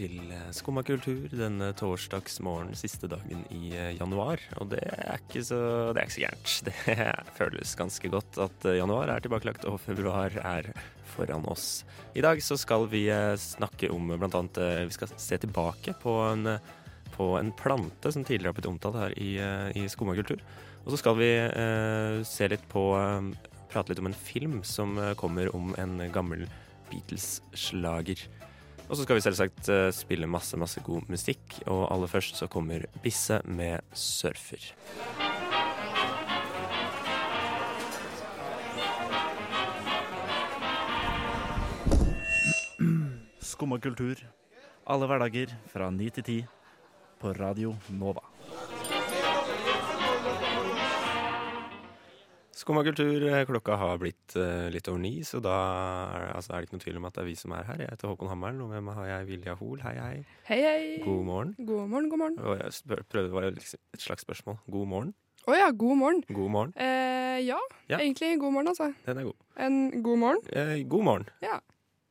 Til 0.00 0.32
eh, 0.32 0.48
Skumma 0.56 0.82
kultur 0.86 1.28
denne 1.32 1.70
torsdagsmorgen 1.76 2.76
siste 2.78 3.08
dagen 3.10 3.42
i 3.52 3.72
eh, 3.76 3.92
januar. 3.98 4.40
Og 4.60 4.70
det 4.72 4.80
er 4.88 5.20
ikke 5.20 5.42
så, 5.44 5.60
det 5.92 6.00
er 6.00 6.08
ikke 6.08 6.16
så 6.16 6.24
gærent. 6.24 6.54
Det 6.70 7.36
føles 7.36 7.76
ganske 7.78 8.12
godt 8.12 8.40
at 8.46 8.66
eh, 8.68 8.78
januar 8.80 9.12
er 9.12 9.24
tilbakelagt 9.24 9.66
og 9.68 9.80
februar 9.82 10.34
er 10.40 10.70
foran 11.10 11.46
oss. 11.50 11.82
I 12.16 12.24
dag 12.24 12.40
så 12.44 12.56
skal 12.60 12.86
vi 12.90 13.06
eh, 13.12 13.34
snakke 13.40 13.90
om 13.92 14.14
bl.a. 14.14 14.42
eh, 14.64 14.82
Vi 14.88 14.96
skal 14.96 15.12
se 15.16 15.40
tilbake 15.42 15.94
på 16.00 16.16
en, 16.30 16.46
eh, 16.54 16.72
på 17.16 17.34
en 17.38 17.52
plante 17.52 18.12
som 18.14 18.24
tidligere 18.24 18.54
har 18.54 18.58
blitt 18.58 18.70
omtalt 18.70 19.00
her 19.02 19.16
i, 19.20 19.34
eh, 19.42 19.68
i 19.76 19.86
Skumma 19.92 20.16
kultur. 20.18 20.40
Og 20.86 20.94
så 20.94 21.02
skal 21.02 21.18
vi 21.20 21.30
eh, 21.36 22.20
se 22.24 22.48
litt 22.48 22.66
på 22.72 22.90
eh, 22.96 23.30
Prate 23.70 23.92
litt 23.92 24.00
om 24.02 24.08
en 24.10 24.16
film 24.16 24.60
som 24.66 24.96
eh, 24.98 25.14
kommer 25.18 25.52
om 25.54 25.74
en 25.78 26.00
gammel 26.14 26.48
Beatles-slager. 26.90 28.24
Og 28.90 28.98
så 28.98 29.04
skal 29.06 29.20
vi 29.20 29.22
selvsagt 29.22 29.68
eh, 29.70 29.88
spille 29.94 30.26
masse, 30.26 30.58
masse 30.58 30.82
god 30.82 31.06
musikk. 31.06 31.60
Og 31.70 31.84
aller 31.94 32.10
først 32.10 32.40
så 32.40 32.48
kommer 32.50 32.88
Bisse 33.04 33.38
med 33.46 33.78
'Surfer'. 33.94 34.72
Skumma 43.38 43.78
kultur. 43.78 44.18
Alle 44.86 45.06
hverdager 45.06 45.54
fra 45.70 45.90
9 45.90 46.10
til 46.10 46.24
10 46.24 46.44
på 47.20 47.32
Radio 47.38 47.76
Nova. 47.94 48.29
Skumma 52.70 52.84
kultur, 52.86 53.22
eh, 53.26 53.44
klokka 53.48 53.74
har 53.74 53.96
blitt 53.98 54.36
eh, 54.38 54.68
litt 54.70 54.86
over 54.86 55.00
ni, 55.02 55.24
så 55.26 55.40
da 55.42 55.50
er, 56.14 56.26
altså, 56.36 56.52
er 56.54 56.60
det 56.62 56.68
ikke 56.68 56.76
noe 56.76 56.82
tvil 56.84 56.98
om 57.00 57.08
at 57.08 57.16
det 57.16 57.22
er 57.24 57.26
vi 57.26 57.32
som 57.34 57.54
er 57.56 57.64
her. 57.66 57.80
Jeg 57.82 57.90
heter 57.90 58.12
Håkon 58.12 58.28
Hammeren, 58.30 58.60
og 58.62 58.68
med 58.70 58.84
meg 58.86 58.94
har 58.94 59.08
jeg 59.08 59.26
Vilja 59.26 59.56
Hoel. 59.58 59.80
Hei, 59.82 59.94
hei. 59.98 60.20
Hei, 60.46 60.58
hei. 60.62 60.84
God 61.02 61.24
morgen. 61.26 61.50
God 61.58 61.88
morgen, 61.90 62.06
god 62.12 62.20
morgen. 62.22 62.38
Og 62.46 62.60
jeg 62.60 62.76
spør, 62.78 63.02
prøvde, 63.10 63.32
var 63.34 63.48
liksom 63.56 63.82
et 63.98 64.04
slags 64.06 64.22
spørsmål. 64.22 64.60
God 64.70 64.86
morgen. 64.92 65.10
Å 65.50 65.56
ja, 65.58 65.66
god 65.82 65.98
morgen. 65.98 66.22
God 66.30 66.54
morgen. 66.54 66.72
Eh, 66.78 67.40
ja, 67.48 67.58
Ja. 67.90 67.98
egentlig 67.98 68.36
god 68.38 68.54
morgen, 68.54 68.70
altså. 68.70 68.92
Den 69.08 69.18
er 69.18 69.26
god. 69.32 69.38
En 69.66 69.80
god 70.06 70.22
morgen. 70.22 70.42
Eh, 70.54 70.76
god 70.94 71.04
morgen. 71.10 71.26
Ja. 71.42 71.58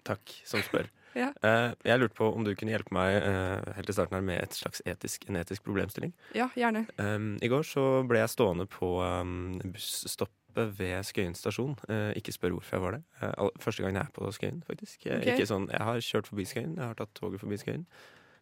Takk 0.04 0.42
som 0.44 0.60
spør. 0.60 0.92
Ja. 1.18 1.32
Eh, 1.42 1.72
jeg 1.90 2.00
lurte 2.00 2.14
på 2.20 2.28
om 2.38 2.44
du 2.46 2.52
kunne 2.56 2.70
hjelpe 2.70 2.94
meg 2.94 3.16
eh, 3.18 3.72
helt 3.80 3.90
i 3.90 3.94
starten 3.96 4.14
her 4.14 4.22
med 4.28 4.44
et 4.44 4.54
slags 4.54 4.78
etisk, 4.86 5.24
en 5.28 5.40
etisk 5.40 5.64
problemstilling. 5.66 6.12
Ja, 6.38 6.46
gjerne. 6.54 6.84
Um, 7.02 7.32
I 7.42 7.50
går 7.50 7.66
så 7.66 7.86
ble 8.08 8.22
jeg 8.22 8.30
stående 8.30 8.68
på 8.70 8.92
um, 9.02 9.58
busstoppet 9.74 10.39
ved 10.56 11.08
Skøyen 11.08 11.36
stasjon. 11.38 11.76
Eh, 11.90 12.12
ikke 12.20 12.34
spør 12.36 12.58
hvorfor 12.58 12.78
jeg 12.78 12.86
var 12.86 12.98
det. 12.98 13.02
Eh, 13.22 13.50
første 13.60 13.84
gang 13.84 13.98
jeg 13.98 14.06
er 14.06 14.14
på 14.16 14.30
Skøyen, 14.36 14.62
faktisk. 14.68 15.02
Okay. 15.06 15.34
Ikke 15.34 15.50
sånn, 15.50 15.68
jeg 15.72 15.90
har 15.90 16.06
kjørt 16.06 16.32
forbi 16.32 16.48
Skøyen, 16.50 16.78
jeg 16.78 16.86
har 16.86 16.98
tatt 17.00 17.14
toget 17.18 17.44
forbi 17.44 17.60
Skøyen. 17.62 17.86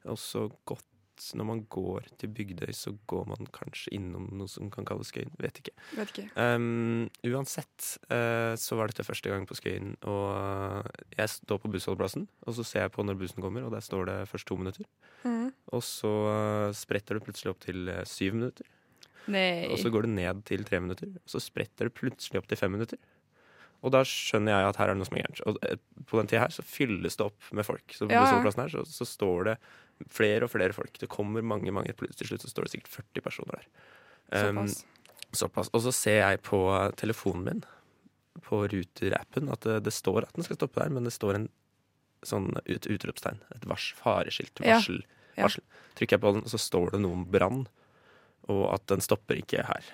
Og 0.07 0.21
så 0.21 0.47
gått 0.65 0.85
Når 1.33 1.45
man 1.49 1.63
går 1.65 2.05
til 2.21 2.29
Bygdøy, 2.29 2.69
så 2.77 2.91
går 3.09 3.23
man 3.25 3.47
kanskje 3.49 3.89
innom 3.97 4.27
noe 4.37 4.45
som 4.47 4.69
kan 4.69 4.85
kalles 4.85 5.09
Skøyen. 5.09 5.31
Vet 5.41 5.57
ikke. 5.57 5.71
Vet 5.97 6.11
ikke. 6.13 6.27
Um, 6.37 7.07
uansett 7.25 7.87
eh, 8.13 8.53
så 8.53 8.77
var 8.77 8.91
dette 8.91 9.01
første 9.01 9.31
gang 9.31 9.47
på 9.49 9.57
Skøyen, 9.57 9.95
og 10.05 10.85
jeg 11.17 11.31
står 11.33 11.57
på 11.63 11.71
bussholdeplassen, 11.73 12.27
og 12.45 12.53
så 12.53 12.67
ser 12.69 12.85
jeg 12.85 12.93
på 12.93 13.01
når 13.01 13.17
bussen 13.17 13.41
kommer, 13.41 13.65
og 13.65 13.73
der 13.73 13.81
står 13.81 14.05
det 14.11 14.19
først 14.29 14.45
to 14.45 14.59
minutter. 14.61 14.85
Mm. 15.25 15.49
Og 15.73 15.81
så 15.83 16.13
eh, 16.35 16.75
spretter 16.77 17.17
det 17.17 17.25
plutselig 17.25 17.55
opp 17.55 17.65
til 17.65 17.89
eh, 17.89 18.05
syv 18.05 18.37
minutter. 18.37 18.69
Nei. 19.31 19.67
Og 19.71 19.79
så 19.81 19.91
går 19.93 20.07
det 20.07 20.13
ned 20.15 20.43
til 20.47 20.63
tre 20.67 20.79
minutter. 20.83 21.11
Og 21.19 21.31
så 21.33 21.41
spretter 21.43 21.89
det 21.89 21.95
plutselig 21.97 22.41
opp 22.41 22.49
til 22.49 22.59
fem 22.59 22.73
minutter. 22.75 22.99
Og 23.85 23.93
da 23.93 24.01
skjønner 24.07 24.55
jeg 24.55 24.69
at 24.71 24.79
her 24.81 24.89
er 24.89 24.95
det 24.95 25.01
noe 25.01 25.09
som 25.09 25.17
er 25.19 25.25
gærent. 25.25 25.41
Og 25.49 25.59
eh, 25.67 25.77
på 26.09 26.19
den 26.19 26.29
tida 26.31 26.45
her 26.45 26.53
så 26.55 26.65
fylles 26.65 27.19
det 27.19 27.27
opp 27.27 27.51
med 27.53 27.67
folk. 27.67 27.85
Så 27.93 28.07
på 28.07 28.15
Ja, 28.15 28.23
ja. 28.25 28.53
her 28.57 28.73
så, 28.73 28.83
så 28.89 29.05
står 29.07 29.51
det 29.51 29.55
flere 30.13 30.47
og 30.47 30.53
flere 30.53 30.73
folk. 30.73 30.97
Det 31.01 31.09
kommer 31.11 31.45
mange, 31.45 31.73
mange. 31.73 31.93
Til 31.93 32.31
slutt 32.31 32.45
så 32.45 32.51
står 32.51 32.67
det 32.67 32.73
sikkert 32.75 32.95
40 33.03 33.25
personer 33.27 33.59
der. 33.59 33.67
Um, 34.49 34.63
Såpass. 34.67 34.85
såpass. 35.43 35.71
Og 35.73 35.85
så 35.85 35.93
ser 35.95 36.19
jeg 36.23 36.41
på 36.45 36.61
telefonen 36.97 37.45
min, 37.47 37.63
på 38.47 38.63
Ruter-appen, 38.69 39.49
at 39.53 39.65
det, 39.65 39.79
det 39.87 39.93
står 39.93 40.25
at 40.27 40.35
den 40.35 40.45
skal 40.45 40.59
stoppe 40.59 40.81
der, 40.81 40.93
men 40.93 41.07
det 41.07 41.13
står 41.15 41.39
en 41.39 41.47
sånn 42.25 42.51
ut, 42.65 42.85
utropstegn. 42.89 43.41
Et 43.55 43.65
vars, 43.69 43.91
fareskilt. 43.97 44.57
Ja. 44.63 44.77
Varsel. 44.77 45.03
Ja. 45.37 45.45
varsel. 45.45 45.65
Trykker 45.97 46.17
jeg 46.17 46.23
på 46.25 46.33
den, 46.33 46.45
og 46.45 46.53
så 46.53 46.59
står 46.61 46.95
det 46.95 47.01
noe 47.05 47.19
om 47.19 47.25
brann. 47.29 47.65
Og 48.53 48.67
at 48.73 48.85
den 48.91 49.03
stopper 49.03 49.39
ikke 49.41 49.65
her. 49.67 49.87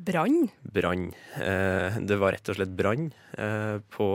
Brann? 0.00 0.48
Brann. 0.64 1.10
Eh, 1.36 1.98
det 2.08 2.16
var 2.20 2.32
rett 2.32 2.48
og 2.48 2.56
slett 2.56 2.72
brann 2.72 3.10
eh, 3.36 3.76
på 3.92 4.06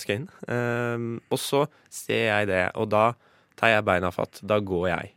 Skøyen. 0.00 0.26
Eh, 0.50 1.04
og 1.30 1.38
så 1.38 1.62
ser 1.94 2.24
jeg 2.26 2.50
det, 2.50 2.64
og 2.74 2.90
da 2.90 3.12
tar 3.58 3.76
jeg 3.76 3.86
beina 3.86 4.10
fatt. 4.14 4.42
Da 4.42 4.58
går 4.58 4.88
jeg 4.90 5.14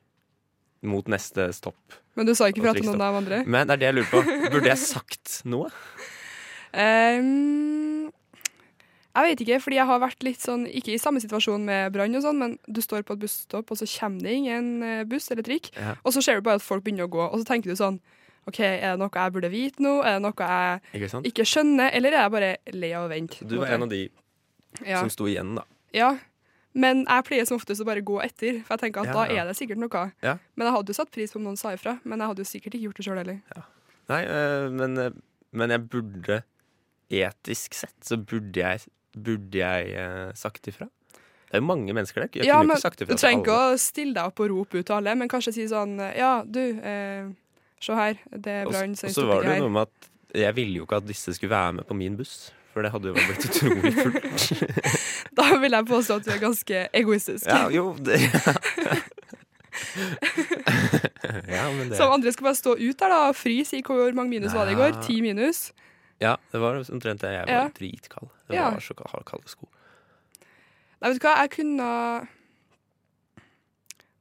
mot 0.85 1.09
neste 1.09 1.49
stopp. 1.53 1.97
Men 2.17 2.27
du 2.27 2.35
sa 2.37 2.49
ikke 2.51 2.63
fra 2.65 2.75
til 2.77 2.89
noen 2.89 3.03
av 3.05 3.17
andre? 3.21 3.41
Men 3.45 3.69
det 3.69 3.77
er 3.77 3.81
det 3.81 3.89
jeg 3.89 3.97
lurer 3.99 4.11
på. 4.11 4.23
Burde 4.53 4.71
jeg 4.71 4.83
sagt 4.83 5.41
noe? 5.49 5.71
Ehm, 6.71 7.90
jeg 9.15 9.27
vet 9.27 9.41
ikke, 9.43 9.59
fordi 9.63 9.75
jeg 9.75 9.87
har 9.89 9.99
vært 9.99 10.23
litt 10.23 10.39
sånn 10.39 10.61
Ikke 10.71 10.93
i 10.93 10.99
samme 11.01 11.19
situasjon 11.19 11.65
med 11.67 11.91
brann, 11.91 12.15
og 12.15 12.23
sånn, 12.23 12.37
men 12.39 12.57
du 12.67 12.81
står 12.83 13.03
på 13.03 13.17
et 13.17 13.23
busstopp, 13.25 13.71
og 13.73 13.77
så 13.81 13.87
kommer 13.99 14.23
det 14.23 14.33
ingen 14.39 14.69
eh, 14.87 15.03
buss 15.03 15.31
eller 15.31 15.43
trikk, 15.43 15.71
Ja. 15.75 15.95
og 16.03 16.13
så 16.15 16.23
ser 16.23 16.39
du 16.39 16.41
bare 16.47 16.61
at 16.61 16.65
folk 16.65 16.83
begynner 16.85 17.09
å 17.09 17.11
gå, 17.11 17.21
og 17.27 17.39
så 17.39 17.45
tenker 17.47 17.71
du 17.71 17.75
sånn 17.75 17.99
OK, 18.49 18.57
er 18.63 18.95
det 18.95 18.97
noe 18.97 19.11
jeg 19.13 19.33
burde 19.35 19.49
vite 19.53 19.83
nå? 19.83 19.99
Er 20.01 20.17
det 20.17 20.23
noe 20.23 20.33
jeg 20.33 21.03
Ikke 21.03 21.21
ikke 21.29 21.45
skjønner, 21.45 21.91
eller 21.93 22.15
er 22.15 22.23
jeg 22.23 22.31
bare 22.33 22.51
lei 22.73 22.91
av 22.97 23.05
å 23.05 23.11
vente? 23.11 23.45
Du 23.45 23.59
var 23.59 23.75
en 23.75 23.83
av 23.85 23.91
de 23.91 24.09
ja. 24.85 24.99
som 24.99 25.11
sto 25.13 25.27
igjen, 25.29 25.55
da. 25.59 25.67
ja. 25.93 26.15
Men 26.73 27.01
jeg 27.03 27.25
pleier 27.27 27.43
som 27.43 27.57
oftest 27.59 27.83
å 27.83 27.85
bare 27.85 27.99
gå 27.99 28.15
etter, 28.23 28.61
for 28.63 28.77
jeg 28.77 28.85
tenker 28.85 29.03
at 29.03 29.09
Ja, 29.11 29.13
da 29.17 29.23
ja. 29.27 29.41
er 29.43 29.49
det 29.49 29.57
sikkert 29.59 29.81
noe. 29.81 30.03
Ja. 30.23 30.37
Men 30.55 30.69
jeg 30.69 30.75
hadde 30.77 30.93
jo 30.93 30.95
satt 30.95 31.11
pris 31.11 31.33
på 31.33 31.41
om 31.41 31.43
noen 31.49 31.59
sa 31.59 31.73
ifra, 31.75 31.97
men 32.07 32.23
jeg 32.23 32.31
hadde 32.31 32.45
jo 32.45 32.47
sikkert 32.47 32.77
ikke 32.77 32.85
gjort 32.85 33.01
det 33.01 33.05
sjøl 33.09 33.19
heller. 33.19 33.65
Nei, 34.07 34.21
eh, 34.23 34.67
men, 34.71 34.95
eh, 34.97 35.11
men 35.51 35.73
jeg 35.75 35.83
burde 35.91 36.37
Etisk 37.11 37.75
sett 37.75 37.97
så 38.07 38.15
burde 38.15 38.55
jeg, 38.55 38.85
burde 39.15 39.61
jeg 39.61 39.93
eh, 39.97 40.31
sagt 40.37 40.67
ifra. 40.71 40.87
Det 41.51 41.59
er 41.59 41.63
jo 41.63 41.67
mange 41.67 41.93
mennesker 41.93 42.23
der. 42.23 42.29
Jeg 42.39 42.47
Ja, 42.47 42.61
men 42.63 42.77
ikke 42.77 42.85
sagt 42.85 42.99
Du 42.99 43.05
ifra 43.05 43.17
til 43.17 43.25
trenger 43.25 43.43
ikke 43.43 43.57
å 43.59 43.79
stille 43.81 44.15
deg 44.15 44.31
opp 44.31 44.39
og 44.39 44.51
rope 44.53 44.79
ut 44.79 44.87
til 44.87 44.95
alle, 44.95 45.15
men 45.19 45.31
kanskje 45.31 45.53
si 45.57 45.67
sånn 45.67 45.97
Ja, 46.15 46.31
du, 46.47 46.61
eh, 46.79 47.27
se 47.81 47.97
her, 47.97 48.15
det 48.31 48.55
er 48.61 48.69
brann, 48.69 48.95
og 48.95 49.13
så 49.17 49.27
var 49.27 49.43
det 49.43 49.57
jo 49.57 49.67
noe 49.67 49.75
med 49.75 49.89
at 49.89 50.09
jeg 50.41 50.55
ville 50.55 50.79
jo 50.79 50.87
ikke 50.87 51.01
at 51.01 51.07
disse 51.09 51.33
skulle 51.35 51.51
være 51.51 51.73
med 51.81 51.87
på 51.89 51.97
min 51.97 52.15
buss. 52.15 52.51
For 52.71 52.85
det 52.85 52.93
hadde 52.93 53.09
jo 53.09 53.15
blitt 53.17 53.49
utrolig 53.49 53.91
fullt. 53.97 54.27
Da 55.37 55.57
vil 55.59 55.75
jeg 55.75 55.87
påstå 55.87 56.15
at 56.21 56.27
du 56.27 56.31
er 56.31 56.39
ganske 56.39 56.83
egoistisk. 56.95 57.45
Ja, 57.47 57.65
jo, 57.71 57.91
det 57.99 58.19
Ja, 61.51 61.71
men 61.71 61.89
det 61.89 61.97
Som 61.97 62.11
andre 62.11 62.31
skal 62.31 62.43
bare 62.49 62.59
stå 62.59 62.75
ut 62.79 62.99
der 62.99 63.11
da 63.11 63.19
og 63.29 63.35
fryse 63.35 63.77
i 63.79 63.83
hvor 63.85 64.11
mange 64.15 64.29
minus 64.29 64.55
var 64.55 64.67
det 64.67 64.75
i 64.75 64.79
går? 64.79 64.97
Ti 65.05 65.21
minus? 65.23 65.71
Ja, 66.21 66.35
det 66.51 66.59
var 66.61 66.75
omtrent 66.77 67.19
det. 67.23 67.31
Jeg 67.33 67.47
var 67.47 67.53
Ja. 67.53 67.69
dritkald. 67.69 68.29
Det 68.47 68.55
Ja. 68.55 68.69
var 68.71 68.79
så 68.79 68.93
kald- 68.93 69.25
kalde 69.25 69.47
sko. 69.49 69.67
Nei, 71.01 71.09
vet 71.11 71.19
du 71.21 71.27
hva, 71.27 71.35
jeg 71.41 71.49
kunne 71.51 72.27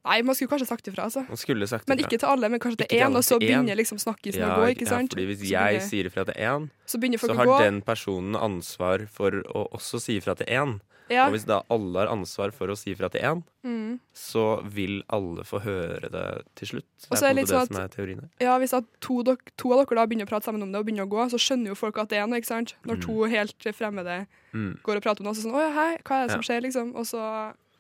Nei, 0.03 0.23
man 0.25 0.35
skulle 0.35 0.49
kanskje 0.49 0.67
sagt 0.67 0.87
ifra, 0.89 1.05
altså. 1.05 1.27
Man 1.29 1.37
skulle 1.37 1.67
sagt 1.69 1.87
Men 1.87 1.99
ikke 2.01 2.17
til 2.19 2.27
alle, 2.27 2.49
men 2.49 2.59
kanskje 2.59 2.87
til 2.89 2.99
én, 2.99 3.15
og 3.15 3.23
så 3.23 3.37
begynner 3.39 3.77
liksom 3.77 3.99
snakkisen 4.01 4.41
ja, 4.41 4.55
å 4.57 4.63
gå, 4.63 4.71
ikke 4.75 4.89
sant? 4.89 5.13
Ja, 5.13 5.15
fordi 5.15 5.27
hvis 5.29 5.43
jeg 5.51 5.61
begynner- 5.61 5.89
sier 5.91 6.05
ifra 6.09 6.25
til 6.25 6.35
én, 6.41 6.71
så 6.87 6.97
så 7.21 7.37
har 7.37 7.59
den 7.61 7.83
personen 7.83 8.35
ansvar 8.35 9.07
for 9.11 9.31
å 9.31 9.69
også 9.71 10.01
si 10.01 10.19
ifra 10.19 10.35
til 10.35 10.47
én. 10.47 10.81
Ja. 11.11 11.27
Og 11.27 11.33
hvis 11.35 11.45
da 11.47 11.61
alle 11.71 11.99
har 12.05 12.09
ansvar 12.13 12.53
for 12.55 12.69
å 12.73 12.77
si 12.79 12.95
fra 12.95 13.09
til 13.11 13.21
én, 13.21 13.43
Mm. 13.65 13.99
så 14.15 14.63
vil 14.65 15.03
alle 15.13 15.43
få 15.45 15.61
høre 15.61 16.09
det 16.11 16.43
til 16.57 16.69
slutt. 16.69 16.87
Det 17.11 17.19
er 17.21 17.31
er 17.31 17.35
det 17.35 17.43
måte 17.45 17.49
det 17.51 17.57
sånn 17.59 17.67
som 17.75 17.77
er 17.83 17.89
teorien 17.89 18.21
her. 18.21 18.29
ja, 18.41 18.59
hvis 18.59 18.73
at 18.79 18.85
to, 19.01 19.23
dok 19.23 19.41
to 19.59 19.73
av 19.75 19.85
dere 19.85 19.97
da 20.01 20.07
begynner 20.07 20.25
å 20.25 20.31
prate 20.31 20.45
sammen 20.49 20.63
om 20.63 20.73
det 20.73 20.79
og 20.81 20.87
begynner 20.87 21.05
å 21.05 21.11
gå, 21.11 21.27
så 21.31 21.37
skjønner 21.39 21.67
jo 21.69 21.75
folk 21.75 21.99
at 21.99 22.09
det 22.09 22.19
er 22.19 22.27
noe, 22.27 22.39
ikke 22.41 22.47
sant? 22.47 22.75
Når 22.87 23.03
to 23.03 23.25
helt 23.25 23.59
fremmede 23.77 24.27
Mm. 24.55 24.79
går 24.83 24.97
og 24.97 25.03
prater 25.03 25.21
om 25.21 25.27
noe, 25.27 25.35
så 25.35 25.43
sånn 25.45 25.53
Å 25.55 25.61
ja, 25.61 25.71
hei, 25.77 25.99
hva 26.05 26.23
er 26.23 26.27
det 26.27 26.33
som 26.33 26.43
skjer, 26.43 26.63
liksom? 26.63 26.95
Og 26.97 27.05
så 27.07 27.21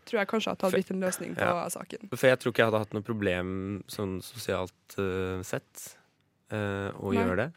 tror 0.06 0.18
jeg 0.20 0.28
kanskje 0.28 0.50
at 0.52 0.58
det 0.58 0.64
hadde 0.66 0.76
blitt 0.78 0.90
en 0.90 1.00
løsning 1.00 1.34
på 1.36 1.40
Ja. 1.46 1.68
saken. 1.68 2.08
For 2.16 2.26
jeg 2.28 2.38
tror 2.40 2.52
ikke 2.52 2.58
jeg 2.64 2.70
hadde 2.72 2.78
hatt 2.82 2.92
noe 2.94 3.02
problem 3.02 3.82
sånn 3.88 4.20
sosialt 4.22 4.98
uh, 4.98 5.42
sett 5.42 5.96
uh, 6.52 6.90
å 6.98 7.12
Nei. 7.12 7.22
gjøre 7.24 7.36
det. 7.36 7.52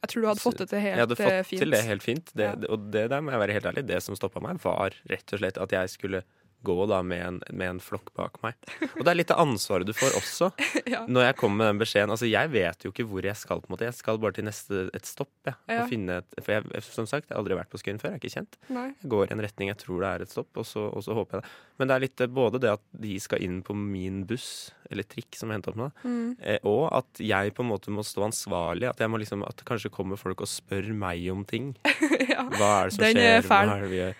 Jeg 0.00 0.12
tror 0.12 0.22
du 0.22 0.28
hadde 0.30 0.40
fått 0.40 0.60
det 0.62 0.68
til 0.70 0.80
helt 0.80 0.88
fint. 0.88 0.96
Jeg 0.96 1.06
hadde 1.06 1.16
eh, 1.18 1.30
fått 1.30 1.48
fint. 1.50 1.62
til 1.62 1.74
det 1.74 1.80
helt 1.84 2.04
fint. 2.04 2.30
Det, 2.32 2.44
Ja. 2.50 2.72
Og 2.72 2.90
det 2.94 3.06
der 3.12 3.20
må 3.24 3.34
jeg 3.34 3.42
være 3.42 3.56
helt 3.58 3.66
ærlig, 3.72 3.86
det 3.90 4.02
som 4.02 4.16
stoppa 4.16 4.40
meg, 4.40 4.60
var 4.64 4.96
rett 5.12 5.34
og 5.36 5.42
slett 5.42 5.60
at 5.60 5.74
jeg 5.76 5.92
skulle 5.92 6.22
gå 6.64 6.76
da 6.90 6.98
med 7.06 7.20
en, 7.26 7.38
med 7.56 7.68
en 7.74 7.80
flokk 7.80 8.10
bak 8.16 8.36
meg. 8.44 8.54
Og 8.96 9.04
det 9.04 9.12
er 9.12 9.18
litt 9.18 9.30
av 9.34 9.40
ansvaret 9.46 9.86
du 9.88 9.94
får 9.96 10.16
også. 10.20 10.50
Ja. 10.90 11.04
Når 11.06 11.22
jeg 11.28 11.36
kommer 11.38 11.60
med 11.60 11.68
den 11.70 11.78
beskjeden 11.82 12.10
Altså, 12.10 12.26
jeg 12.26 12.50
vet 12.50 12.82
jo 12.82 12.90
ikke 12.90 13.04
hvor 13.06 13.22
jeg 13.22 13.36
skal. 13.38 13.60
på 13.62 13.68
en 13.68 13.74
måte 13.76 13.84
Jeg 13.86 13.94
skal 13.94 14.18
bare 14.18 14.34
til 14.34 14.46
neste 14.48 14.88
et 14.96 15.06
stopp. 15.06 15.30
Ja, 15.46 15.52
Ja. 15.70 15.84
et, 15.86 16.34
For 16.42 16.52
jeg, 16.56 16.82
som 16.82 17.06
sagt, 17.06 17.28
jeg 17.28 17.36
har 17.36 17.42
aldri 17.42 17.54
vært 17.58 17.70
på 17.70 17.78
Skøyen 17.78 18.00
før. 18.00 18.10
Jeg 18.14 18.18
er 18.18 18.22
ikke 18.24 18.32
kjent. 18.34 18.56
Nei. 18.74 18.86
Jeg 19.02 19.10
går 19.12 19.28
i 19.30 19.34
en 19.36 19.42
retning 19.44 19.70
jeg 19.70 19.78
tror 19.84 20.00
det 20.02 20.10
er 20.10 20.24
et 20.26 20.32
stopp, 20.32 20.50
og 20.58 20.66
så, 20.66 20.86
og 20.90 21.04
så 21.06 21.14
håper 21.14 21.38
jeg 21.38 21.44
det. 21.44 21.50
Men 21.78 21.88
det 21.90 21.94
er 21.96 22.04
litt 22.06 22.20
eh, 22.26 22.32
både 22.40 22.60
det 22.64 22.72
at 22.74 22.82
de 23.04 23.14
skal 23.22 23.44
inn 23.46 23.60
på 23.66 23.76
min 23.76 24.24
buss, 24.28 24.48
eller 24.90 25.06
trikk, 25.06 25.36
som 25.38 25.52
henter 25.54 25.70
opp 25.72 25.78
meg, 25.84 26.02
Mm. 26.04 26.32
eh, 26.42 26.58
og 26.66 26.88
at 26.96 27.20
jeg 27.22 27.54
på 27.54 27.62
en 27.64 27.70
måte 27.70 27.92
må 27.94 28.02
stå 28.04 28.24
ansvarlig. 28.26 28.88
At, 28.90 28.98
jeg 29.04 29.10
må 29.12 29.20
liksom, 29.22 29.44
at 29.46 29.56
det 29.62 29.68
kanskje 29.68 29.92
kommer 29.94 30.18
folk 30.20 30.40
og 30.42 30.50
spør 30.50 30.90
meg 30.96 31.22
om 31.30 31.44
ting. 31.48 31.70
ja. 32.32 32.42
Hva 32.56 32.72
er 32.82 32.90
det 32.90 32.96
som 32.98 33.04
Den 33.04 33.14
skjer? 33.14 33.38
er. 33.38 33.46
Hva 33.46 33.60
er 33.62 33.84
det, 33.86 33.90
vi 33.94 34.00
gjør? 34.02 34.18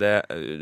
Det, 0.00 0.10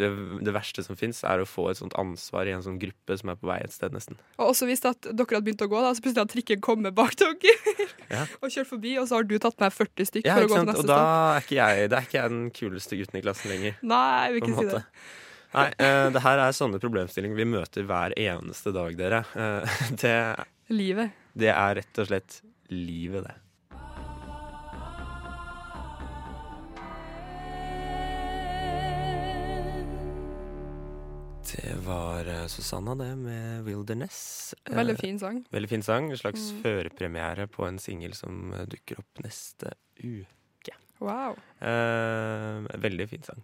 det, 0.00 0.08
det 0.46 0.52
verste 0.56 0.82
som 0.86 0.96
fins, 0.96 1.18
er 1.28 1.42
å 1.42 1.46
få 1.46 1.66
et 1.70 1.76
sånt 1.80 1.92
ansvar 2.00 2.48
i 2.48 2.54
en 2.56 2.62
sånn 2.64 2.78
gruppe 2.80 3.16
som 3.20 3.28
er 3.32 3.36
på 3.38 3.48
vei 3.50 3.58
et 3.60 3.74
sted, 3.74 3.92
nesten. 3.92 4.16
Og 4.40 4.50
også 4.54 4.68
hvis 4.70 4.80
at 4.88 5.04
dere 5.04 5.26
hadde 5.36 5.44
begynt 5.46 5.64
å 5.66 5.68
gå, 5.68 5.82
da, 5.84 5.90
så 5.92 6.00
plutselig 6.04 6.22
hadde 6.24 6.32
trikken 6.32 6.62
kommet 6.64 6.96
bak 6.96 7.12
dere 7.20 7.36
Ja. 8.14 8.22
og 8.40 8.48
kjørt 8.54 8.70
forbi, 8.70 8.94
og 9.00 9.04
så 9.10 9.18
har 9.18 9.28
du 9.28 9.34
tatt 9.42 9.58
med 9.60 9.74
40 9.76 10.08
stykk 10.08 10.28
Ja, 10.30 10.38
for 10.38 10.46
å 10.46 10.50
gå 10.50 10.56
til 10.62 10.68
neste 10.70 10.82
Og 10.86 10.88
da 10.88 10.98
stopp. 10.98 11.14
er 11.36 11.44
ikke 11.44 11.58
jeg, 11.60 11.88
er 11.92 12.06
ikke 12.08 12.18
jeg 12.22 12.32
den 12.34 12.46
kuleste 12.56 13.00
gutten 13.02 13.20
i 13.20 13.24
klassen 13.26 13.52
lenger. 13.52 13.76
Nei, 13.92 14.04
jeg 14.24 14.32
vil 14.36 14.40
ikke 14.46 14.56
si 14.62 14.68
det. 14.72 14.82
Nei, 15.58 15.66
uh, 15.80 16.06
det 16.16 16.22
her 16.24 16.42
er 16.46 16.56
sånne 16.56 16.80
problemstillinger 16.82 17.38
vi 17.42 17.46
møter 17.48 17.86
hver 17.88 18.16
eneste 18.20 18.72
dag, 18.76 18.96
dere. 18.98 19.20
Uh, 19.36 19.78
det, 20.02 20.16
Livet. 20.72 21.12
det 21.36 21.52
er 21.52 21.78
rett 21.82 22.00
og 22.02 22.08
slett 22.10 22.40
livet, 22.72 23.24
det. 23.28 23.36
Det 31.48 31.74
var 31.86 32.26
eh, 32.28 32.46
Susanna, 32.46 32.94
det, 32.94 33.16
med 33.16 33.64
'Wilderness'. 33.64 34.54
Eh, 34.68 34.74
Veldig 34.76 34.98
fin 35.00 35.18
sang. 35.18 35.44
Veldig 35.52 35.68
fin 35.68 35.82
sang. 35.82 36.10
En 36.10 36.16
slags 36.16 36.52
Mm. 36.52 36.62
førpremiere 36.62 37.46
på 37.48 37.66
en 37.68 37.78
singel 37.78 38.14
som 38.14 38.52
eh, 38.52 38.66
dukker 38.66 38.98
opp 38.98 39.22
neste 39.24 39.72
uke. 40.04 40.74
Wow. 41.00 41.36
Eh, 41.60 42.66
veldig 42.82 43.08
fin 43.08 43.22
sang. 43.22 43.42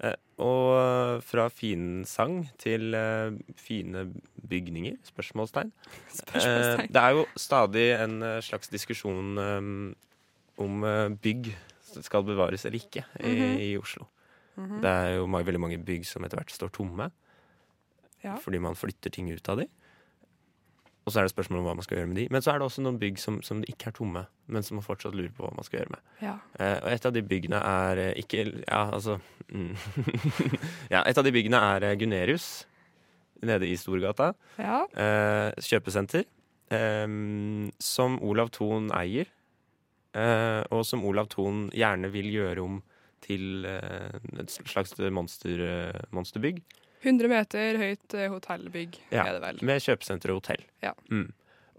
Eh, 0.00 0.14
og 0.38 1.22
fra 1.22 1.48
fin 1.50 2.04
sang 2.04 2.48
til 2.58 2.94
eh, 2.94 3.30
fine 3.56 4.12
bygninger? 4.48 4.96
Spørsmålstegn. 5.04 5.72
Eh, 6.08 6.14
Spørsmålstegn. 6.14 6.92
det 6.92 7.02
er 7.02 7.10
jo 7.10 7.26
stadig 7.36 7.86
en 8.04 8.22
eh, 8.22 8.40
slags 8.40 8.68
diskusjon 8.68 9.38
eh, 9.38 9.94
om 10.62 10.84
eh, 10.84 11.08
bygg 11.08 11.54
skal 12.02 12.22
bevares 12.22 12.64
eller 12.66 12.78
ikke 12.78 13.04
i, 13.20 13.34
Mhm. 13.34 13.58
i 13.58 13.76
Oslo. 13.78 14.06
Mhm. 14.56 14.80
Det 14.82 14.90
er 14.90 15.16
jo 15.16 15.26
mange, 15.26 15.46
veldig 15.46 15.60
mange 15.60 15.78
bygg 15.84 16.04
som 16.06 16.22
etter 16.24 16.36
hvert 16.38 16.50
står 16.52 16.70
tomme 16.70 17.10
Ja. 18.24 18.36
fordi 18.40 18.58
man 18.64 18.74
flytter 18.78 19.10
ting 19.12 19.28
ut 19.32 19.48
av 19.52 19.58
de. 19.60 19.66
Og 21.04 21.12
så 21.12 21.20
er 21.20 21.26
det 21.26 21.34
spørsmål 21.34 21.58
om 21.60 21.66
hva 21.68 21.74
man 21.76 21.84
skal 21.84 21.98
gjøre 21.98 22.08
med 22.08 22.16
de. 22.16 22.22
Men 22.32 22.40
så 22.40 22.54
er 22.54 22.58
det 22.62 22.64
også 22.64 22.80
noen 22.80 22.96
bygg 22.98 23.18
som, 23.20 23.42
som 23.44 23.58
ikke 23.68 23.90
er 23.90 23.96
tomme, 23.98 24.22
men 24.48 24.64
som 24.64 24.78
man 24.78 24.86
fortsatt 24.86 25.12
lurer 25.12 25.34
på 25.36 25.44
hva 25.44 25.50
man 25.52 25.66
skal 25.66 25.82
gjøre 25.82 25.92
med. 25.92 26.00
Ja. 26.24 26.38
Eh, 26.56 26.78
og 26.80 26.88
et 26.94 27.04
av 27.10 27.12
de 27.12 27.22
byggene 27.28 27.58
er 27.60 28.00
eh, 28.06 28.14
ikke 28.22 28.46
Ja, 28.62 28.86
altså 28.96 29.18
mm. 29.52 29.74
Ja, 30.94 31.02
et 31.04 31.18
av 31.20 31.26
de 31.26 31.32
byggene 31.34 31.60
er 31.74 31.84
eh, 31.90 31.96
Gunerius 32.00 32.46
nede 33.44 33.68
i 33.68 33.76
Storgata. 33.76 34.30
ja. 34.56 34.78
Eh, 34.96 35.50
kjøpesenter. 35.60 36.24
eh, 36.72 37.06
som 37.84 38.16
Olav 38.24 38.48
Thon 38.56 38.88
eier. 38.96 39.28
eh, 40.16 40.62
og 40.72 40.86
som 40.88 41.04
Olav 41.04 41.28
Thon 41.28 41.66
gjerne 41.74 42.08
vil 42.14 42.32
gjøre 42.32 42.64
om 42.64 42.80
til 43.24 43.64
et 43.64 44.50
slags 44.52 44.92
monster, 45.12 45.60
monsterbygg. 46.12 46.58
100 47.04 47.28
meter 47.30 47.78
høyt 47.80 48.14
eh, 48.18 48.28
hotellbygg 48.32 48.98
Ja. 49.12 49.24
er 49.28 49.32
det 49.38 49.42
vel. 49.44 49.58
Med 49.62 49.82
kjøpesenter 49.84 50.32
og 50.32 50.40
hotell. 50.42 50.64
Ja. 50.82 50.94
Mm. 51.10 51.32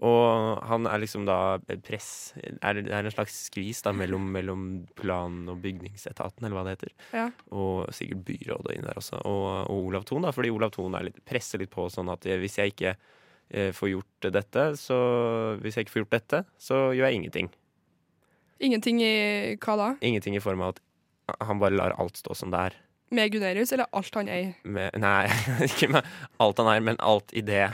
Og 0.06 0.58
han 0.68 0.84
er 0.86 1.00
liksom 1.00 1.22
da 1.24 1.56
press 1.86 2.34
Er, 2.36 2.74
det 2.76 2.90
er 2.92 3.06
en 3.06 3.14
slags 3.14 3.46
skvis 3.48 3.78
da 3.86 3.94
mellom, 3.96 4.26
mellom 4.34 4.64
plan- 4.94 5.48
og 5.48 5.62
bygningsetaten, 5.64 6.44
eller 6.44 6.52
hva 6.58 6.64
det 6.66 6.74
heter. 6.76 6.92
Ja. 7.16 7.30
Og 7.50 7.86
sikkert 7.96 8.20
byrådet 8.28 8.76
inn 8.76 8.84
der 8.84 8.98
også. 9.00 9.22
Og, 9.24 9.46
og 9.72 9.86
Olav 9.88 10.04
Thon, 10.04 10.26
da. 10.28 10.34
Fordi 10.36 10.50
Olav 10.52 10.74
Thon 10.76 10.94
er 10.98 11.08
litt, 11.08 11.22
presser 11.24 11.58
litt 11.64 11.72
på 11.72 11.88
sånn 11.88 12.12
at 12.12 12.26
eh, 12.28 12.36
hvis 12.42 12.58
jeg 12.60 12.74
ikke 12.74 12.92
eh, 12.92 13.70
får 13.72 13.94
gjort 13.94 14.28
dette, 14.36 14.66
så 14.76 14.98
Hvis 15.64 15.76
jeg 15.78 15.86
ikke 15.86 15.94
får 15.96 16.04
gjort 16.04 16.16
dette, 16.18 16.42
så 16.60 16.82
gjør 16.92 17.08
jeg 17.08 17.22
ingenting. 17.22 17.48
Ingenting 18.60 19.00
i 19.04 19.56
hva 19.60 19.76
da? 19.80 19.88
Ingenting 20.04 20.36
i 20.36 20.40
form 20.44 20.60
av 20.64 20.76
at 20.76 20.82
han 21.42 21.58
bare 21.58 21.74
lar 21.74 21.96
alt 21.98 22.16
stå 22.20 22.36
som 22.36 22.52
det 22.52 22.60
er. 22.68 22.76
Med 23.14 23.30
Gunerius, 23.30 23.70
eller 23.72 23.86
alt 23.94 24.14
han 24.18 24.28
eier? 24.28 24.54
Nei, 24.98 25.26
ikke 25.68 25.88
med 25.94 26.06
alt 26.42 26.58
han 26.58 26.70
eier, 26.72 26.82
men 26.88 26.96
alt 26.98 27.30
i 27.38 27.42
det 27.46 27.68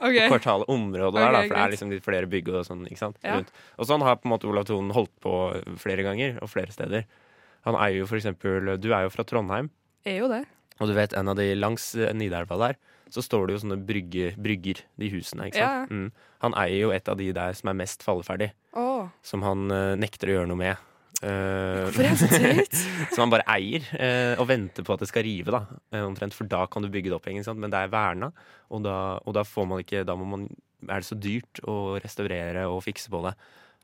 OK. 0.00 0.16
kvartalet, 0.30 0.68
området 0.72 1.20
der, 1.20 1.32
da, 1.36 1.42
for 1.44 1.52
det 1.56 1.64
er 1.66 1.74
liksom 1.74 1.90
litt 1.92 2.04
flere 2.06 2.30
bygg 2.32 2.48
og 2.54 2.62
sånn. 2.64 2.86
ikke 2.88 3.02
sant? 3.02 3.18
Ja. 3.26 3.42
Og 3.76 3.84
sånn 3.90 4.00
har 4.06 4.16
på 4.16 4.28
en 4.30 4.32
måte 4.32 4.48
Olav 4.48 4.64
Thon 4.70 4.88
holdt 4.96 5.12
på 5.20 5.34
flere 5.82 6.06
ganger, 6.06 6.38
og 6.40 6.48
flere 6.48 6.72
steder. 6.72 7.04
Han 7.68 7.76
eier 7.76 7.98
jo 8.00 8.06
for 8.08 8.16
eksempel 8.16 8.70
Du 8.80 8.88
er 8.96 9.04
jo 9.04 9.10
fra 9.12 9.26
Trondheim, 9.28 9.68
Er 10.08 10.16
jo 10.22 10.30
det. 10.32 10.46
og 10.80 10.88
du 10.88 10.94
vet 10.96 11.12
en 11.12 11.28
av 11.28 11.36
de 11.36 11.50
langs 11.58 11.90
eh, 12.00 12.14
Nidelva 12.16 12.56
der, 12.62 12.78
så 13.12 13.20
står 13.26 13.48
det 13.50 13.56
jo 13.58 13.62
sånne 13.66 13.76
brygger, 13.84 14.36
brygger 14.40 14.80
de 14.96 15.10
husene, 15.12 15.50
ikke 15.50 15.60
sant? 15.60 15.90
Ja. 15.92 15.92
Mm. 15.92 16.08
Han 16.40 16.54
eier 16.56 16.86
jo 16.86 16.92
et 16.96 17.08
av 17.10 17.18
de 17.20 17.26
der 17.36 17.52
som 17.58 17.68
er 17.68 17.76
mest 17.84 18.00
falleferdig, 18.06 18.52
Oh. 18.72 19.08
som 19.26 19.42
han 19.44 19.66
eh, 19.74 19.96
nekter 19.98 20.30
å 20.30 20.34
gjøre 20.38 20.48
noe 20.48 20.56
med. 20.62 20.76
Eh, 21.20 21.90
for 21.92 22.06
som 23.12 23.20
man 23.26 23.34
bare 23.34 23.44
eier, 23.52 23.84
uh, 23.92 24.40
og 24.40 24.46
venter 24.48 24.84
på 24.86 24.94
at 24.94 25.02
det 25.02 25.10
skal 25.10 25.26
rive, 25.26 25.52
da. 25.52 25.80
Eh, 25.92 26.04
omtrent, 26.06 26.36
for 26.36 26.48
da 26.48 26.62
kan 26.70 26.84
du 26.84 26.88
bygge 26.92 27.12
det 27.12 27.18
opp 27.18 27.28
igjen, 27.28 27.44
men 27.60 27.72
det 27.72 27.82
er 27.82 27.92
verna, 27.92 28.30
og 28.72 28.84
da, 28.86 28.96
og 29.20 29.36
da 29.36 29.44
får 29.44 29.66
man 29.68 29.82
ikke 29.82 30.04
Da 30.08 30.16
må 30.16 30.28
man, 30.30 30.46
er 30.86 31.02
det 31.02 31.08
så 31.10 31.18
dyrt 31.18 31.60
å 31.68 31.98
restaurere 32.00 32.64
og 32.70 32.84
fikse 32.86 33.12
på 33.12 33.20
det. 33.26 33.34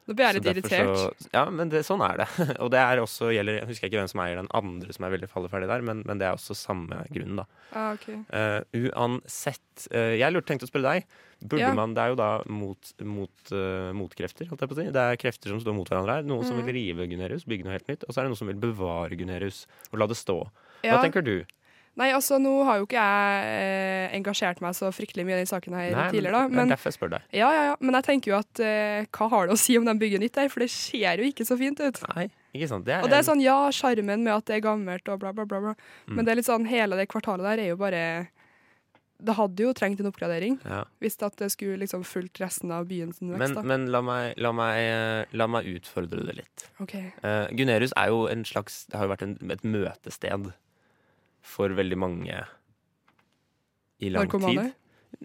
Nå 0.06 0.14
blir 0.14 0.26
jeg 0.28 0.34
litt 0.38 0.48
irritert. 0.52 0.96
Så, 0.96 1.28
ja, 1.34 1.40
men 1.50 1.68
det, 1.68 1.80
sånn 1.86 2.00
er 2.06 2.20
det. 2.22 2.26
og 2.62 2.70
det 2.70 2.78
er 2.78 3.00
også 3.02 3.32
gjelder 3.34 3.56
Jeg 3.58 3.66
husker 3.72 3.88
ikke 3.88 3.98
hvem 3.98 4.10
som 4.12 4.20
eier 4.22 4.36
den 4.38 4.50
andre 4.54 4.92
som 4.94 5.04
er 5.08 5.10
veldig 5.16 5.28
falleferdig 5.32 5.66
der, 5.66 5.82
men, 5.82 6.04
men 6.06 6.20
det 6.20 6.28
er 6.28 6.36
også 6.38 6.54
samme 6.54 7.00
grunn, 7.10 7.40
da. 7.40 7.46
Ah, 7.74 7.88
ok. 7.96 8.06
uh, 8.30 8.60
uansett. 8.94 9.88
uh, 9.90 10.14
jeg 10.16 10.30
lurte 10.32 10.52
tenkt 10.52 10.66
å 10.66 10.70
spørre 10.70 10.92
deg. 10.94 11.08
Burde 11.42 11.60
Ja. 11.66 11.72
man, 11.74 11.92
Det 11.94 12.02
er 12.04 12.08
jo 12.14 12.18
da 12.22 12.28
mot, 12.48 12.92
mot, 13.02 13.34
uh, 13.52 13.90
motkrefter, 13.98 14.46
holdt 14.48 14.62
jeg 14.62 14.70
på 14.70 14.76
å 14.76 14.80
si. 14.80 14.86
Det 14.94 15.02
er 15.10 15.16
krefter 15.20 15.52
som 15.52 15.60
står 15.60 15.74
mot 15.76 15.88
hverandre 15.90 16.20
her. 16.20 16.22
Noen 16.22 16.44
som 16.46 16.56
Mhm. 16.56 16.64
vil 16.70 16.74
rive 16.78 17.08
Gunerius, 17.10 17.44
bygge 17.44 17.64
noe 17.66 17.72
helt 17.76 17.88
nytt. 17.90 18.04
Og 18.08 18.14
så 18.14 18.20
er 18.20 18.24
det 18.24 18.30
noen 18.32 18.38
som 18.40 18.46
vil 18.48 18.62
bevare 18.62 19.18
Gunerius 19.18 19.66
og 19.92 19.98
la 19.98 20.06
det 20.06 20.16
stå. 20.16 20.38
Hva 20.82 20.96
Ja. 20.96 21.02
tenker 21.02 21.22
du? 21.24 21.44
Nei, 21.96 22.10
altså 22.12 22.36
nå 22.42 22.52
har 22.68 22.80
jo 22.80 22.84
ikke 22.84 23.00
jeg 23.00 23.52
eh, 23.56 24.16
engasjert 24.18 24.58
meg 24.60 24.74
så 24.76 24.90
fryktelig 24.92 25.24
mye 25.24 25.38
i 25.38 25.40
den 25.40 25.48
saken 25.48 25.76
her 25.78 25.94
Nei, 25.94 26.08
tidligere, 26.12 26.42
da. 26.42 26.50
men, 26.52 26.66
er 26.66 26.74
derfor 26.74 26.92
jeg 26.92 26.98
spør 26.98 27.14
deg. 27.14 27.28
ja, 27.32 27.48
ja, 27.54 27.62
ja. 27.70 27.76
men 27.80 27.96
jeg 27.96 28.06
tenker 28.10 28.32
jo 28.34 28.36
at 28.36 28.60
eh, 28.60 29.08
hva 29.16 29.28
har 29.32 29.48
det 29.48 29.56
å 29.56 29.60
si 29.60 29.78
om 29.80 29.88
de 29.88 29.94
bygger 30.02 30.20
nytt 30.20 30.36
der, 30.36 30.50
for 30.52 30.64
det 30.64 30.68
ser 30.74 31.22
jo 31.22 31.30
ikke 31.30 31.46
så 31.48 31.56
fint 31.56 31.80
ut. 31.80 32.02
Nei, 32.12 32.26
ikke 32.52 32.68
sant. 32.68 32.84
Det 32.84 32.98
er, 32.98 33.04
Og 33.04 33.12
det 33.12 33.20
er 33.20 33.28
sånn, 33.30 33.40
ja, 33.44 33.56
sjarmen 33.72 34.26
med 34.26 34.34
at 34.34 34.48
det 34.50 34.58
er 34.58 34.66
gammelt 34.66 35.08
og 35.08 35.22
bla, 35.22 35.32
bla, 35.36 35.46
bla, 35.48 35.62
bla. 35.70 35.72
Mm. 36.04 36.18
Men 36.18 36.28
det 36.28 36.34
er 36.34 36.40
litt 36.42 36.50
sånn, 36.50 36.68
hele 36.68 37.00
det 37.00 37.08
kvartalet 37.12 37.48
der 37.48 37.64
er 37.64 37.70
jo 37.70 37.78
bare 37.80 38.02
Det 39.16 39.38
hadde 39.38 39.64
jo 39.64 39.72
trengt 39.72 40.02
en 40.02 40.10
oppgradering 40.10 40.58
ja. 40.68 40.82
hvis 41.00 41.16
det 41.16 41.48
skulle 41.54 41.80
liksom 41.80 42.04
fulgt 42.04 42.42
resten 42.44 42.76
av 42.76 42.84
byen 42.92 43.16
sin 43.16 43.32
vekst. 43.32 43.56
Men, 43.56 43.72
men 43.72 43.88
la, 43.94 44.04
meg, 44.04 44.36
la, 44.36 44.52
meg, 44.52 45.32
la 45.32 45.48
meg 45.48 45.72
utfordre 45.72 46.28
det 46.28 46.36
litt. 46.42 46.68
OK. 46.84 46.94
Uh, 47.24 47.48
Gunerius 47.56 47.96
er 47.96 48.12
jo 48.12 48.26
en 48.28 48.44
slags 48.44 48.84
Det 48.90 49.00
har 49.00 49.08
jo 49.08 49.14
vært 49.14 49.24
en, 49.24 49.38
et 49.56 49.64
møtested 49.64 50.52
for 51.46 51.72
veldig 51.78 51.98
mange 51.98 52.40
i 54.02 54.10
lang 54.12 54.26
Narkomane? 54.26 54.66
tid. 54.66 54.82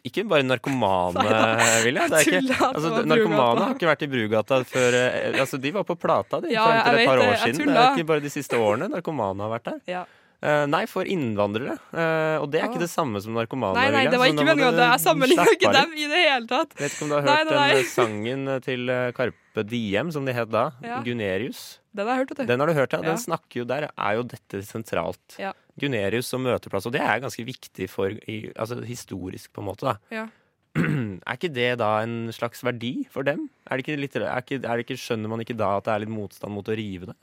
Ikke 0.08 0.24
bare 0.30 0.46
narkomane, 0.48 1.24
Vilja. 1.86 2.06
Altså, 2.72 3.02
narkomane 3.04 3.66
har 3.66 3.74
ikke 3.76 3.90
vært 3.90 4.06
i 4.06 4.10
Brugata 4.14 4.62
før 4.64 4.96
eh, 4.96 5.34
Altså, 5.42 5.60
De 5.60 5.74
var 5.76 5.84
på 5.90 5.98
Plata 6.00 6.40
de, 6.46 6.54
Ja, 6.54 6.64
frem 6.64 6.82
til 6.86 7.02
et 7.02 7.10
par 7.10 7.24
år 7.26 7.36
siden. 7.42 7.66
Det 7.68 7.76
er 7.82 7.98
ikke 7.98 8.10
bare 8.14 8.24
de 8.24 8.32
siste 8.32 8.60
årene 8.62 8.88
narkomane 8.94 9.44
har 9.44 9.52
vært 9.58 9.68
der. 9.68 9.82
Ja. 9.92 10.04
Eh, 10.42 10.64
nei, 10.66 10.86
for 10.90 11.06
innvandrere. 11.06 11.76
Uh, 11.94 12.42
og 12.42 12.48
det 12.50 12.62
er 12.62 12.66
Ah. 12.66 12.70
ikke 12.72 12.80
det 12.82 12.90
samme 12.90 13.20
som 13.22 13.36
narkomane. 13.38 13.76
Nei, 13.78 13.92
nei, 13.94 14.06
det 14.10 14.18
var 14.18 14.26
ikke 14.32 14.46
meningen 14.48 14.80
jeg 14.82 15.02
sammenligner 15.04 15.52
ikke 15.54 15.74
dem 15.76 15.92
i 15.94 16.08
det 16.10 16.22
hele 16.26 16.48
tatt. 16.50 16.74
Vet 16.80 16.96
ikke 16.96 17.04
om 17.06 17.10
du 17.12 17.16
har 17.20 17.22
hørt 17.28 17.46
nei, 17.46 17.54
nei. 17.54 17.68
den 17.76 17.78
eh, 17.78 17.92
sangen 17.92 18.62
til 18.66 18.88
Karpe 19.14 19.64
Diem, 19.70 20.10
som 20.12 20.26
de 20.26 20.34
het 20.34 20.50
da. 20.50 20.72
Ja. 20.82 20.98
Gunerius. 21.06 21.78
Den 21.94 22.08
har 22.10 22.24
hørt. 22.24 22.34
Den 22.48 22.60
har 22.60 22.68
du 22.68 22.74
hørt, 22.74 22.92
ja. 22.98 23.02
Den 23.06 23.14
Ja. 23.14 23.22
snakker 23.22 23.62
jo 23.62 23.66
der, 23.70 23.90
er 23.96 24.14
jo 24.18 24.24
dette 24.24 24.64
sentralt. 24.66 25.38
Ja. 25.38 25.54
Gunerius 25.80 26.26
som 26.26 26.42
møteplass, 26.42 26.88
og 26.90 26.94
det 26.94 27.02
er 27.02 27.20
ganske 27.22 27.46
viktig 27.46 27.88
for 27.90 28.10
altså 28.10 28.82
historisk, 28.84 29.54
på 29.54 29.62
en 29.62 29.68
måte. 29.70 29.82
da. 29.86 29.98
Ja. 30.10 30.28
Er 31.28 31.36
ikke 31.38 31.54
det 31.54 31.78
da 31.78 32.00
en 32.02 32.32
slags 32.34 32.64
verdi 32.64 33.06
for 33.12 33.22
dem? 33.24 33.50
Er 33.70 33.78
det 33.78 33.86
ikke 33.86 34.00
litt, 34.00 34.16
er 34.16 34.42
ikke, 34.42 34.64
er 34.66 34.78
det 34.80 34.86
ikke, 34.88 34.98
skjønner 34.98 35.30
man 35.30 35.40
ikke 35.44 35.56
da 35.60 35.78
at 35.78 35.84
det 35.86 35.94
er 35.94 36.00
litt 36.06 36.10
motstand 36.16 36.52
mot 36.56 36.66
å 36.66 36.76
rive 36.76 37.12
det? 37.12 37.16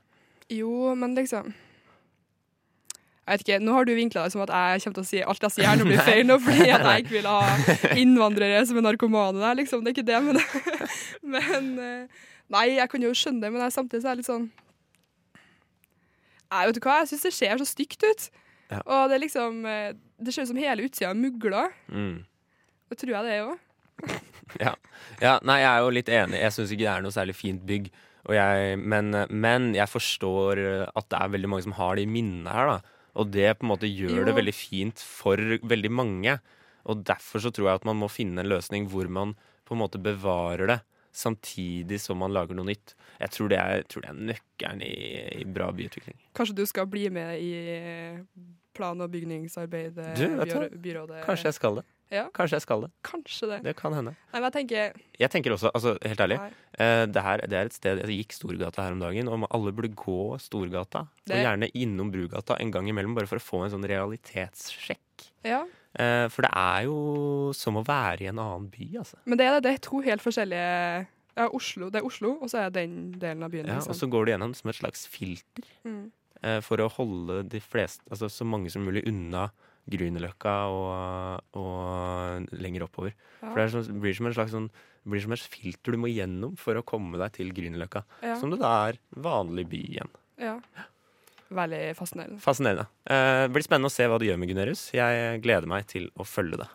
Jo, 0.54 0.94
men 0.94 1.16
liksom 1.16 1.50
Jeg 3.28 3.36
vet 3.36 3.42
ikke, 3.44 3.58
Nå 3.60 3.74
har 3.76 3.84
du 3.84 3.90
vinkla 3.92 4.22
det 4.24 4.32
som 4.32 4.42
at 4.46 4.52
jeg 4.54 4.80
kommer 4.84 4.96
til 4.96 5.04
å 5.04 5.08
si 5.10 5.18
alt 5.20 5.42
jeg 5.44 5.52
sier 5.52 5.68
her 5.68 5.76
nå 5.76 5.84
blir 5.84 6.00
feil 6.08 6.24
nå, 6.24 6.38
fordi 6.40 6.70
at 6.72 6.86
jeg 6.88 7.04
ikke 7.04 7.16
vil 7.18 7.28
ha 7.28 7.98
innvandrere 8.00 8.62
som 8.64 8.80
er 8.80 8.86
narkomane 8.86 9.42
der, 9.42 9.58
liksom. 9.58 9.84
Det 9.84 9.92
er 9.92 9.98
ikke 9.98 10.08
det, 10.08 10.20
men, 10.24 10.40
men 11.36 11.68
eh, 11.84 12.24
Nei, 12.48 12.64
jeg 12.78 12.88
kan 12.88 13.04
jo 13.04 13.12
skjønne 13.12 13.44
det, 13.44 13.52
men 13.52 13.60
jeg, 13.66 13.74
samtidig 13.74 14.00
så 14.00 14.08
er 14.08 14.14
jeg 14.14 14.20
litt 14.22 14.30
sånn 14.30 14.48
Nei, 16.48 16.62
vet 16.64 16.78
du 16.78 16.80
hva, 16.86 17.02
jeg 17.02 17.10
syns 17.10 17.26
det 17.26 17.34
ser 17.36 17.60
så 17.60 17.68
stygt 17.68 18.04
ut. 18.08 18.22
Ja. 18.72 18.80
Og 18.80 19.10
det 19.10 19.18
er 19.18 19.20
liksom 19.26 19.58
eh, 19.68 19.90
Det 20.16 20.32
ser 20.32 20.46
ut 20.46 20.52
som 20.54 20.60
hele 20.60 20.86
utsida 20.88 21.10
er 21.12 21.18
mugla. 21.20 21.66
Mm. 21.92 22.22
Det 22.88 22.96
tror 23.02 23.18
jeg 23.18 23.26
det 23.26 23.34
er 23.36 23.50
òg. 23.50 23.64
Ja. 24.56 24.72
ja, 25.20 25.34
nei, 25.44 25.58
jeg 25.60 25.68
er 25.68 25.82
jo 25.84 25.92
litt 25.92 26.08
enig. 26.08 26.38
Jeg 26.40 26.54
syns 26.56 26.72
ikke 26.72 26.86
det 26.86 26.92
er 26.94 27.04
noe 27.04 27.12
særlig 27.12 27.36
fint 27.36 27.60
bygg. 27.68 27.90
Og 28.30 28.32
jeg, 28.32 28.78
men, 28.80 29.12
men 29.28 29.74
jeg 29.76 29.92
forstår 29.92 30.62
at 30.88 31.10
det 31.12 31.20
er 31.20 31.34
veldig 31.36 31.50
mange 31.52 31.66
som 31.68 31.76
har 31.76 32.00
de 32.00 32.06
minnene 32.08 32.54
her, 32.54 32.72
da. 32.72 32.97
Og 33.18 33.30
det 33.34 33.48
på 33.58 33.66
en 33.66 33.72
måte 33.72 33.88
gjør 33.90 34.20
Jo. 34.20 34.24
det 34.28 34.34
veldig 34.36 34.54
fint 34.54 35.02
for 35.02 35.36
veldig 35.66 35.90
mange. 35.90 36.38
Og 36.88 37.02
derfor 37.04 37.42
så 37.42 37.50
tror 37.52 37.68
jeg 37.72 37.80
at 37.82 37.88
man 37.88 37.98
må 37.98 38.08
finne 38.10 38.40
en 38.44 38.48
løsning 38.52 38.86
hvor 38.88 39.08
man 39.10 39.34
på 39.66 39.74
en 39.74 39.82
måte 39.82 39.98
bevarer 40.00 40.70
det. 40.70 40.78
Samtidig 41.18 41.98
som 42.00 42.20
man 42.22 42.30
lager 42.32 42.54
noe 42.54 42.68
nytt. 42.68 42.94
Jeg 43.18 43.32
tror 43.34 43.48
det 43.50 43.58
er, 43.58 43.82
tror 43.90 44.04
det 44.04 44.10
er 44.12 44.20
nøkkelen 44.30 44.82
i, 44.86 44.94
i 45.42 45.44
bra 45.50 45.70
byutvikling. 45.74 46.14
Kanskje 46.38 46.54
du 46.60 46.64
skal 46.68 46.86
bli 46.86 47.08
med 47.10 47.40
i 47.42 47.50
plan- 48.76 49.00
og 49.02 49.10
bygningsarbeidet? 49.10 50.12
Du, 50.16 50.26
vet 50.38 50.52
du 50.54 50.78
byrådet? 50.78 51.24
Kanskje 51.26 51.50
jeg 51.50 51.56
skal 51.58 51.80
det. 51.80 51.84
Ja. 52.14 52.24
Kanskje 52.34 52.56
jeg 52.56 52.64
skal 52.64 52.84
det. 52.86 52.90
Kanskje 53.04 53.50
det. 53.50 53.58
Det 53.66 53.74
kan 53.76 53.92
hende. 53.92 54.14
Nei, 54.32 54.38
men 54.38 54.46
jeg 54.48 54.54
tenker 54.54 55.00
Jeg 55.20 55.32
tenker 55.32 55.54
også, 55.54 55.72
altså 55.76 55.96
helt 56.00 56.22
ærlig, 56.24 56.38
eh, 56.78 57.04
det, 57.10 57.24
her, 57.24 57.42
det 57.44 57.58
er 57.58 57.68
et 57.68 57.76
sted 57.76 58.00
Jeg 58.04 58.22
gikk 58.22 58.36
Storgata 58.36 58.86
her 58.86 58.96
om 58.96 59.02
dagen, 59.02 59.28
og 59.28 59.44
alle 59.50 59.74
burde 59.76 59.92
gå 59.92 60.38
Storgata. 60.40 61.04
Og 61.28 61.34
gjerne 61.36 61.68
innom 61.76 62.12
Brugata 62.14 62.56
en 62.62 62.72
gang 62.72 62.88
imellom, 62.88 63.16
bare 63.18 63.28
for 63.30 63.40
å 63.40 63.44
få 63.44 63.66
en 63.66 63.74
sånn 63.74 63.86
realitetssjekk. 63.88 65.28
Ja. 65.46 65.62
Eh, 65.98 66.26
for 66.32 66.46
det 66.46 66.52
er 66.52 66.88
jo 66.88 66.98
som 67.56 67.78
å 67.80 67.84
være 67.86 68.26
i 68.26 68.32
en 68.32 68.40
annen 68.40 68.68
by, 68.72 68.90
altså. 69.02 69.20
Men 69.28 69.40
det 69.40 69.46
er, 69.48 69.56
det, 69.58 69.64
det 69.66 69.76
er 69.76 69.86
to 69.88 70.02
helt 70.04 70.24
forskjellige 70.24 71.06
ja, 71.38 71.46
Oslo, 71.54 71.88
Det 71.92 72.00
er 72.00 72.06
Oslo, 72.06 72.34
og 72.42 72.50
så 72.50 72.64
er 72.64 72.70
det 72.72 72.82
den 72.82 72.96
delen 73.20 73.46
av 73.46 73.52
byen. 73.52 73.68
Ja, 73.70 73.78
liksom. 73.78 73.94
og 73.94 74.00
så 74.00 74.08
går 74.10 74.26
du 74.26 74.32
gjennom 74.32 74.54
som 74.58 74.72
et 74.72 74.78
slags 74.80 75.04
filter 75.10 75.66
mm. 75.86 76.04
eh, 76.42 76.60
for 76.66 76.82
å 76.82 76.90
holde 76.96 77.44
de 77.52 77.60
fleste, 77.62 78.02
altså 78.10 78.30
så 78.32 78.46
mange 78.48 78.72
som 78.74 78.86
mulig 78.86 79.04
unna 79.08 79.48
Grünerløkka 79.88 80.54
og, 80.74 81.56
og 81.58 82.52
lenger 82.60 82.84
oppover. 82.88 83.14
Ja. 83.40 83.48
For 83.48 83.56
det 83.60 83.64
er 83.66 83.74
sånn, 83.76 83.88
det 83.94 84.02
blir 84.04 84.16
som 84.18 84.28
en 84.30 84.36
slags 84.36 84.54
sånn 84.54 84.68
blir 85.08 85.22
som 85.24 85.32
et 85.32 85.44
filter 85.48 85.94
du 85.94 86.00
må 86.02 86.10
gjennom 86.12 86.56
for 86.60 86.76
å 86.76 86.84
komme 86.84 87.16
deg 87.20 87.32
til 87.38 87.50
Grünerløkka. 87.56 88.04
Ja. 88.26 88.36
Som 88.40 88.52
det 88.52 88.60
da 88.60 88.72
er 88.90 89.00
vanlig 89.16 89.68
by 89.72 89.82
igjen. 89.94 90.14
ja. 90.42 90.58
Veldig 91.48 91.94
fascinerende. 91.96 92.42
Fascinerende. 92.44 92.82
Eh, 93.08 93.46
det 93.46 93.52
blir 93.54 93.64
spennende 93.64 93.88
å 93.88 93.92
se 93.94 94.04
hva 94.04 94.18
du 94.20 94.26
gjør 94.26 94.36
med 94.36 94.50
Gunerius. 94.50 94.82
Jeg 94.92 95.38
gleder 95.40 95.64
meg 95.70 95.86
til 95.88 96.10
å 96.20 96.26
følge 96.28 96.58
det. 96.60 96.66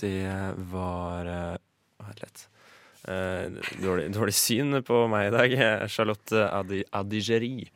Det 0.00 0.54
var 0.72 1.24
Vent 1.98 2.20
lett. 2.22 2.48
Eh, 3.06 3.48
dårlig, 3.82 4.08
dårlig 4.12 4.34
syn 4.34 4.82
på 4.82 5.04
meg 5.10 5.28
i 5.28 5.34
dag. 5.36 5.54
Charlotte 5.92 6.32
Adi, 6.52 6.82
Adigeri. 6.92 7.68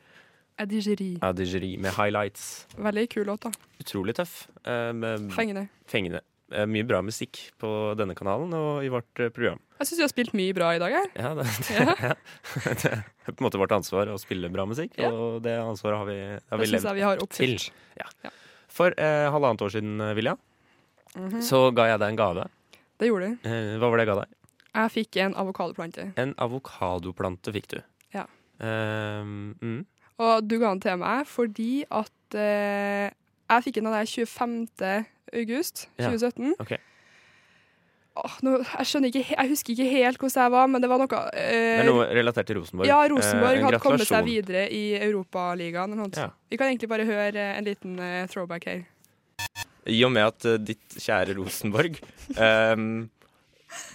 Edigeri. 0.59 1.17
Adigeri 1.25 1.77
med 1.81 1.95
highlights. 1.95 2.67
Veldig 2.77 3.07
kul 3.09 3.25
låt, 3.25 3.41
da. 3.47 3.51
Utrolig 3.81 4.13
tøff. 4.19 4.47
eh, 4.65 4.91
Fengende. 5.33 5.67
fengende. 5.89 6.21
Eh, 6.53 6.65
mye 6.69 6.85
bra 6.85 6.99
musikk 7.01 7.39
på 7.57 7.95
denne 7.97 8.13
kanalen 8.13 8.53
og 8.53 8.83
i 8.85 8.89
vårt 8.93 9.09
program. 9.33 9.57
Jeg 9.79 9.87
syns 9.89 9.97
du 9.97 10.03
har 10.03 10.11
spilt 10.11 10.33
mye 10.37 10.53
bra 10.53 10.67
i 10.75 10.79
dag. 10.79 10.91
Her. 10.93 11.09
Ja, 11.17 11.31
det, 11.39 11.47
det, 11.65 11.79
Ja. 12.03 12.13
det 12.83 12.91
er 12.93 13.33
på 13.33 13.39
en 13.41 13.47
måte 13.47 13.57
vårt 13.57 13.73
ansvar 13.73 14.11
å 14.13 14.19
spille 14.21 14.51
bra 14.53 14.65
musikk, 14.69 14.93
Ja. 15.01 15.09
og 15.09 15.41
det 15.41 15.55
ansvaret 15.57 15.97
har 15.97 16.05
vi, 16.05 16.19
har 16.21 16.57
Det 16.57 16.59
vi 16.67 16.71
levd 16.75 16.85
jeg 16.91 16.95
vi 16.99 17.01
har 17.07 17.17
til. 17.17 17.25
oppfylt. 17.25 18.31
For 18.73 18.93
eh, 18.97 19.25
halvannet 19.33 19.61
år 19.65 19.69
siden, 19.73 19.97
Vilja, 20.15 20.37
mm 21.15 21.29
-hmm. 21.29 21.41
så 21.41 21.71
ga 21.73 21.87
jeg 21.87 21.99
deg 21.99 22.09
en 22.09 22.15
gave. 22.15 22.47
Det 22.99 23.07
gjorde 23.09 23.27
du. 23.41 23.49
Eh, 23.49 23.77
hva 23.79 23.89
var 23.89 23.97
det 23.97 24.05
jeg 24.07 24.15
ga 24.15 24.21
deg? 24.21 24.29
Jeg 24.73 24.91
fikk 24.93 25.17
en 25.21 25.35
avokadoplante. 25.37 26.07
En 26.17 26.33
avokadoplante 26.41 27.53
fikk 27.53 27.67
du. 27.75 27.79
Ja. 28.15 28.25
Eh, 28.59 29.21
mm. 29.23 29.81
Og 30.23 30.47
du 30.47 30.57
ga 30.61 30.71
den 30.73 30.81
til 30.81 30.97
meg 31.01 31.27
fordi 31.29 31.83
at 31.89 32.37
uh, 32.37 33.09
jeg 33.53 33.65
fikk 33.67 33.79
den 33.79 33.89
av 33.89 33.95
deg 33.97 34.09
25. 34.09 35.05
august 35.33 35.87
Ja, 35.97 36.09
2017. 36.13 36.55
ok. 36.61 36.73
Nå, 38.45 38.51
jeg 38.61 38.85
skjønner 38.85 39.09
ikke, 39.09 39.23
jeg 39.33 39.49
husker 39.49 39.73
ikke 39.73 39.87
helt 39.89 40.19
hvordan 40.21 40.43
jeg 40.43 40.53
var, 40.53 40.67
men 40.69 40.83
det 40.83 40.89
var 40.91 40.99
noe 41.01 41.09
Det 41.09 41.45
eh, 41.49 41.79
er 41.81 41.87
noe 41.87 42.03
relatert 42.13 42.45
til 42.45 42.59
Rosenborg. 42.59 42.85
Ja, 42.85 42.99
Eh, 43.01 43.09
Rosenborg 43.09 43.57
en 43.57 43.65
hadde 43.65 43.79
kommet 43.81 44.05
seg 44.05 44.27
videre 44.27 44.67
i 44.69 44.83
Europaligaen. 45.01 45.95
eller 45.95 46.03
noe. 46.03 46.13
Ja. 46.13 46.27
Vi 46.49 46.59
kan 46.61 46.69
egentlig 46.69 46.91
bare 46.91 47.07
høre 47.09 47.33
eh, 47.33 47.57
en 47.57 47.65
liten 47.65 47.97
eh, 47.97 48.27
throwback 48.29 48.67
her. 48.69 48.83
I 49.89 49.97
og 50.05 50.13
med 50.13 50.27
at 50.29 50.45
eh, 50.45 50.59
ditt 50.61 50.99
kjære 51.01 51.33
Rosenborg 51.39 51.97
ehm, 52.37 53.09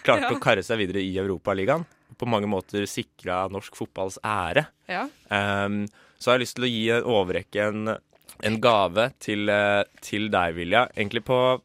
klarte 0.05 0.29
Ja. 0.29 0.35
å 0.35 0.41
karre 0.41 0.63
seg 0.63 0.79
videre 0.79 1.01
i 1.03 1.15
Europaligaen, 1.19 1.85
på 2.19 2.27
mange 2.27 2.49
måter 2.51 2.87
sikra 2.89 3.49
norsk 3.53 3.75
fotballs 3.77 4.19
ære, 4.25 4.67
Ja. 4.89 5.07
Um, 5.31 5.87
så 6.19 6.31
har 6.33 6.39
jeg 6.39 6.47
lyst 6.47 6.57
til 6.57 6.65
å 6.65 6.73
gi 6.73 7.03
overrekke 7.05 7.69
en, 7.69 7.97
en 8.43 8.61
gave 8.61 9.13
til, 9.21 9.49
eh, 9.49 9.85
til 10.03 10.29
deg, 10.31 10.55
Vilja. 10.57 10.89
Egentlig 10.97 11.23
på, 11.25 11.61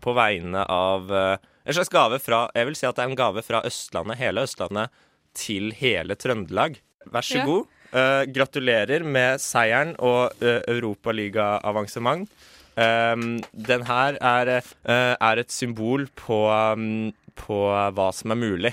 på 0.00 0.14
vegne 0.14 0.62
av 0.68 1.10
uh, 1.10 1.36
En 1.66 1.74
slags 1.74 1.88
gave 1.90 2.20
fra 2.22 2.48
Jeg 2.54 2.66
vil 2.68 2.76
si 2.76 2.86
at 2.86 2.94
det 2.94 3.02
er 3.02 3.08
en 3.10 3.16
gave 3.18 3.42
fra 3.42 3.62
Østlandet, 3.66 4.18
hele 4.20 4.44
Østlandet, 4.46 4.90
til 5.34 5.72
hele 5.74 6.14
Trøndelag. 6.14 6.76
Vær 7.10 7.22
så 7.26 7.40
Ja. 7.40 7.44
god. 7.44 7.66
Uh, 7.92 8.22
gratulerer 8.30 9.02
med 9.04 9.40
seieren 9.40 9.96
og 9.98 10.30
uh, 10.42 10.60
europaligaavansement. 10.70 12.28
Um, 12.76 13.40
den 13.52 13.82
her 13.88 14.18
er, 14.20 14.50
uh, 14.86 15.16
er 15.20 15.38
et 15.40 15.50
symbol 15.50 16.06
på, 16.18 16.38
um, 16.76 17.12
på 17.38 17.58
hva 17.96 18.08
som 18.16 18.32
er 18.34 18.40
mulig. 18.40 18.72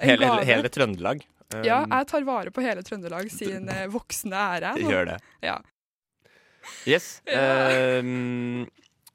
Hele, 0.00 0.30
hele 0.48 0.70
Trøndelag. 0.72 1.22
Um, 1.52 1.62
ja, 1.66 1.82
jeg 1.84 2.08
tar 2.08 2.24
vare 2.26 2.52
på 2.54 2.64
hele 2.64 2.84
Trøndelag 2.86 3.28
sin 3.32 3.68
eh, 3.68 3.88
voksne 3.92 4.44
ære. 4.56 4.74
nå. 4.80 4.90
gjør 4.94 5.10
det. 5.12 5.18
Ja. 5.44 5.58
Yes. 6.88 7.14
Ja. 7.28 8.00
Um, 8.00 8.68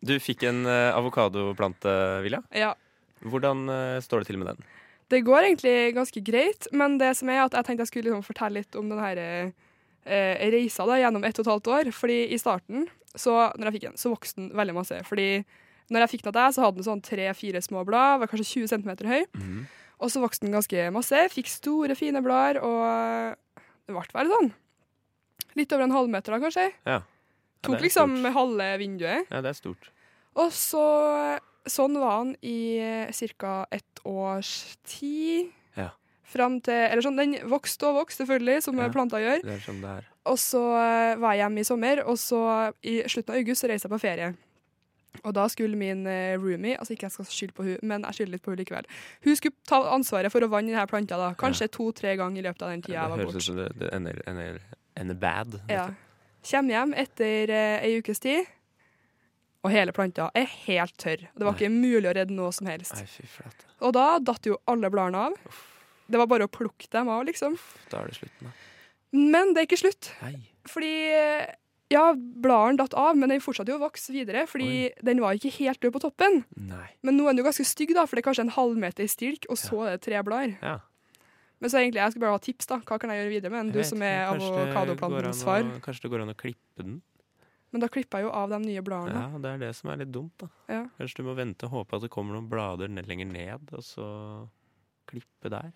du 0.05 0.13
fikk 0.21 0.43
en 0.45 0.61
uh, 0.69 0.93
avokadoplante, 0.93 1.93
Vilja. 2.21 2.43
ja. 2.53 2.75
Hvordan 3.25 3.63
uh, 3.65 3.97
står 4.03 4.21
det 4.21 4.29
til 4.29 4.37
med 4.37 4.51
den? 4.51 4.67
Det 5.09 5.23
går 5.25 5.47
egentlig 5.47 5.95
ganske 5.95 6.21
greit, 6.21 6.67
men 6.75 6.99
det 7.01 7.15
som 7.17 7.31
er 7.31 7.45
at 7.45 7.55
jeg 7.55 7.65
tenkte 7.65 7.85
jeg 7.85 7.89
skulle 7.89 8.09
liksom 8.11 8.27
fortelle 8.27 8.61
litt 8.61 8.75
om 8.77 8.91
denne 8.91 9.53
eh, 10.07 10.49
reisa 10.51 10.85
da, 10.87 10.97
gjennom 10.99 11.23
ett 11.23 11.39
og 11.39 11.45
et 11.45 11.51
halvt 11.53 11.69
år. 11.71 11.91
Fordi 11.95 12.17
i 12.35 12.39
starten, 12.41 12.87
så, 13.15 13.37
når 13.55 13.69
jeg 13.69 13.77
fikk 13.77 13.85
den, 13.87 13.97
så 14.01 14.11
vokste 14.11 14.41
den 14.41 14.51
veldig 14.57 14.75
masse. 14.75 14.99
Fordi 15.07 15.29
når 15.89 16.03
jeg 16.05 16.09
fikk 16.15 16.23
den 16.25 16.33
av 16.33 16.37
deg, 16.39 16.53
så 16.55 16.61
hadde 16.65 16.75
den 16.81 16.87
sånn 16.87 17.01
tre-fire 17.05 17.61
små 17.63 17.83
blad, 17.87 18.19
var 18.19 18.27
kanskje 18.31 18.67
20 18.67 18.67
cm 18.73 19.07
høy. 19.07 19.23
Mm. 19.37 19.59
Og 19.99 20.11
så 20.13 20.21
vokste 20.21 20.45
den 20.45 20.53
ganske 20.53 20.87
masse, 20.93 21.21
fikk 21.33 21.47
store, 21.49 21.95
fine 21.97 22.21
blader, 22.21 22.59
og 22.61 23.35
det 23.87 23.95
ble 23.95 24.03
bare 24.13 24.29
sånn. 24.29 24.51
Litt 25.57 25.71
over 25.73 25.87
en 25.87 25.95
halvmeter 25.95 26.35
da, 26.35 26.39
kanskje. 26.43 26.67
Ja. 26.85 26.99
Ja, 27.57 27.71
Tok 27.73 27.81
liksom 27.81 28.13
stort. 28.21 28.33
halve 28.35 28.65
vinduet. 28.79 29.25
Ja, 29.33 29.41
det 29.41 29.49
er 29.49 29.57
stort. 29.57 29.89
Og 30.37 30.51
så 30.53 30.83
Sånn 31.67 31.97
var 31.99 32.13
han 32.21 32.29
i 32.47 32.79
ca. 33.37 33.65
ett 33.75 33.99
års 34.05 34.77
tid. 34.87 35.49
Ja. 35.75 35.89
Fram 36.23 36.61
til 36.63 36.71
Eller 36.73 37.01
sånn, 37.03 37.17
den 37.17 37.33
vokste 37.49 37.89
og 37.89 37.97
vokste, 38.05 38.23
selvfølgelig, 38.23 38.63
som 38.63 38.77
Ja. 38.77 38.87
planta 38.87 39.17
gjør. 39.19 39.41
Det 39.43 39.51
er 39.57 39.59
sånn 39.65 39.81
det 39.81 39.89
er. 39.97 40.05
Og 40.27 40.37
så 40.37 40.61
eh, 40.77 41.15
var 41.17 41.33
jeg 41.33 41.41
hjemme 41.43 41.59
i 41.59 41.63
sommer, 41.67 42.05
og 42.07 42.15
så 42.15 42.71
i 42.83 43.01
slutten 43.03 43.33
av 43.33 43.35
august 43.41 43.63
så 43.63 43.67
reiste 43.67 43.89
jeg 43.89 43.91
på 43.91 43.99
ferie. 43.99 44.35
Og 45.23 45.33
da 45.37 45.45
skulle 45.51 45.77
min 45.79 46.05
eh, 46.09 46.35
roomie, 46.39 46.77
altså 46.77 46.95
ikke 46.95 47.07
jeg 47.07 47.15
skal 47.15 47.29
skylde 47.31 47.55
på 47.57 47.65
hun, 47.67 47.77
men 47.87 48.05
jeg 48.09 48.19
skylder 48.19 48.35
litt 48.35 48.45
på 48.45 48.53
hun 48.53 48.59
likevel. 48.61 48.89
Hun 49.25 49.39
skulle 49.39 49.69
ta 49.69 49.79
ansvaret 49.93 50.33
for 50.33 50.45
å 50.45 50.49
vanne 50.51 50.73
denne 50.73 50.87
planta, 50.89 51.19
da. 51.19 51.31
Kanskje 51.39 51.69
to-tre 51.73 52.17
ganger 52.19 52.43
i 52.43 52.45
løpet 52.47 52.65
av 52.67 52.73
den 52.75 52.83
tida 52.85 52.99
jeg 52.99 53.13
det 53.13 53.25
høres 53.25 53.39
ut 53.39 53.47
som 53.49 53.61
det, 53.61 53.69
det 53.79 53.93
ender, 53.95 54.21
ender, 54.29 54.59
ender 54.99 55.19
bad. 55.21 55.57
Ja. 55.71 55.87
Kjem 56.47 56.69
hjem 56.71 56.93
etter 56.97 57.53
eh, 57.53 57.87
ei 57.87 57.97
ukes 58.01 58.21
tid, 58.23 58.47
og 59.65 59.73
hele 59.73 59.91
planta 59.95 60.29
er 60.37 60.47
helt 60.67 60.95
tørr. 61.01 61.25
Det 61.33 61.43
var 61.43 61.57
ikke 61.57 61.73
mulig 61.73 62.07
å 62.07 62.13
redde 62.15 62.35
noe 62.37 62.53
som 62.55 62.69
helst. 62.69 62.95
Nei. 62.95 63.49
Og 63.83 63.95
da 63.97 64.05
datt 64.23 64.47
jo 64.47 64.59
alle 64.69 64.91
bladene 64.93 65.27
av. 65.27 65.57
Det 66.07 66.19
var 66.21 66.29
bare 66.31 66.47
å 66.47 66.51
plukke 66.51 66.87
dem 66.93 67.09
av, 67.11 67.25
liksom. 67.27 67.57
Da 67.91 67.99
er 67.99 68.13
det 68.13 68.19
slutten, 68.21 68.47
da. 68.47 68.53
Men 69.17 69.51
det 69.55 69.63
er 69.63 69.67
ikke 69.67 69.79
slutt. 69.81 70.11
Nei. 70.23 70.37
Fordi 70.67 70.93
ja, 71.93 72.03
bladene 72.15 72.81
datt 72.81 72.95
av, 72.99 73.15
men 73.15 73.31
den 73.31 73.43
fortsatte 73.43 73.71
jo 73.71 73.77
å 73.79 73.85
vokse 73.85 74.11
videre. 74.15 74.43
Fordi 74.49 74.89
den 75.07 75.21
var 75.23 75.37
ikke 75.37 75.53
helt 75.61 75.81
død 75.83 75.95
på 75.95 76.03
toppen. 76.03 76.41
Nei. 76.59 76.85
Men 77.07 77.19
nå 77.19 77.27
er 77.27 77.35
den 77.35 77.43
jo 77.43 77.47
ganske 77.47 77.67
stygg, 77.67 77.95
da, 77.95 78.05
for 78.07 78.17
det 78.17 78.25
er 78.25 78.29
kanskje 78.29 78.47
en 78.47 78.55
halvmeter 78.57 79.07
i 79.07 79.11
stilk, 79.11 79.47
og 79.51 79.59
så 79.61 79.85
er 79.85 79.95
det 79.95 80.05
tre 80.07 80.21
blader. 80.27 80.57
Ja. 80.61 80.79
Men 81.57 81.71
så 81.73 81.79
egentlig, 81.81 82.03
jeg 82.03 82.13
skulle 82.13 82.27
bare 82.27 82.37
ha 82.37 82.43
tips, 82.43 82.67
da. 82.69 82.77
Hva 82.85 82.99
kan 83.01 83.09
jeg 83.09 83.23
gjøre 83.23 83.33
videre 83.33 83.53
med 83.53 83.63
den? 83.63 83.71
Du 83.73 83.87
som 83.87 84.03
er 84.05 84.27
avokadoplantens 84.29 85.39
far. 85.47 85.63
Kanskje 85.85 86.05
det 86.05 86.11
går 86.13 86.25
an 86.25 86.33
å 86.35 86.37
klippe 86.37 86.83
den? 86.83 86.99
Men 87.73 87.83
da 87.83 87.89
klipper 87.91 88.21
jeg 88.21 88.27
jo 88.27 88.35
av 88.37 88.51
de 88.53 88.59
nye 88.63 88.83
bladene. 88.85 89.23
Ja, 89.25 89.39
det 89.43 89.49
er 89.55 89.63
det 89.65 89.71
som 89.75 89.89
er 89.91 89.99
litt 90.03 90.11
dumt, 90.13 90.35
da. 90.39 90.47
Ja. 90.71 90.83
Kanskje 90.99 91.19
du 91.19 91.27
må 91.27 91.33
vente 91.35 91.67
og 91.67 91.73
håpe 91.73 91.97
at 91.97 92.05
det 92.05 92.11
kommer 92.13 92.37
noen 92.37 92.47
blader 92.51 92.91
ned, 92.91 93.09
lenger 93.09 93.27
ned, 93.31 93.73
og 93.75 93.83
så 93.83 94.05
klippe 95.09 95.51
der. 95.51 95.73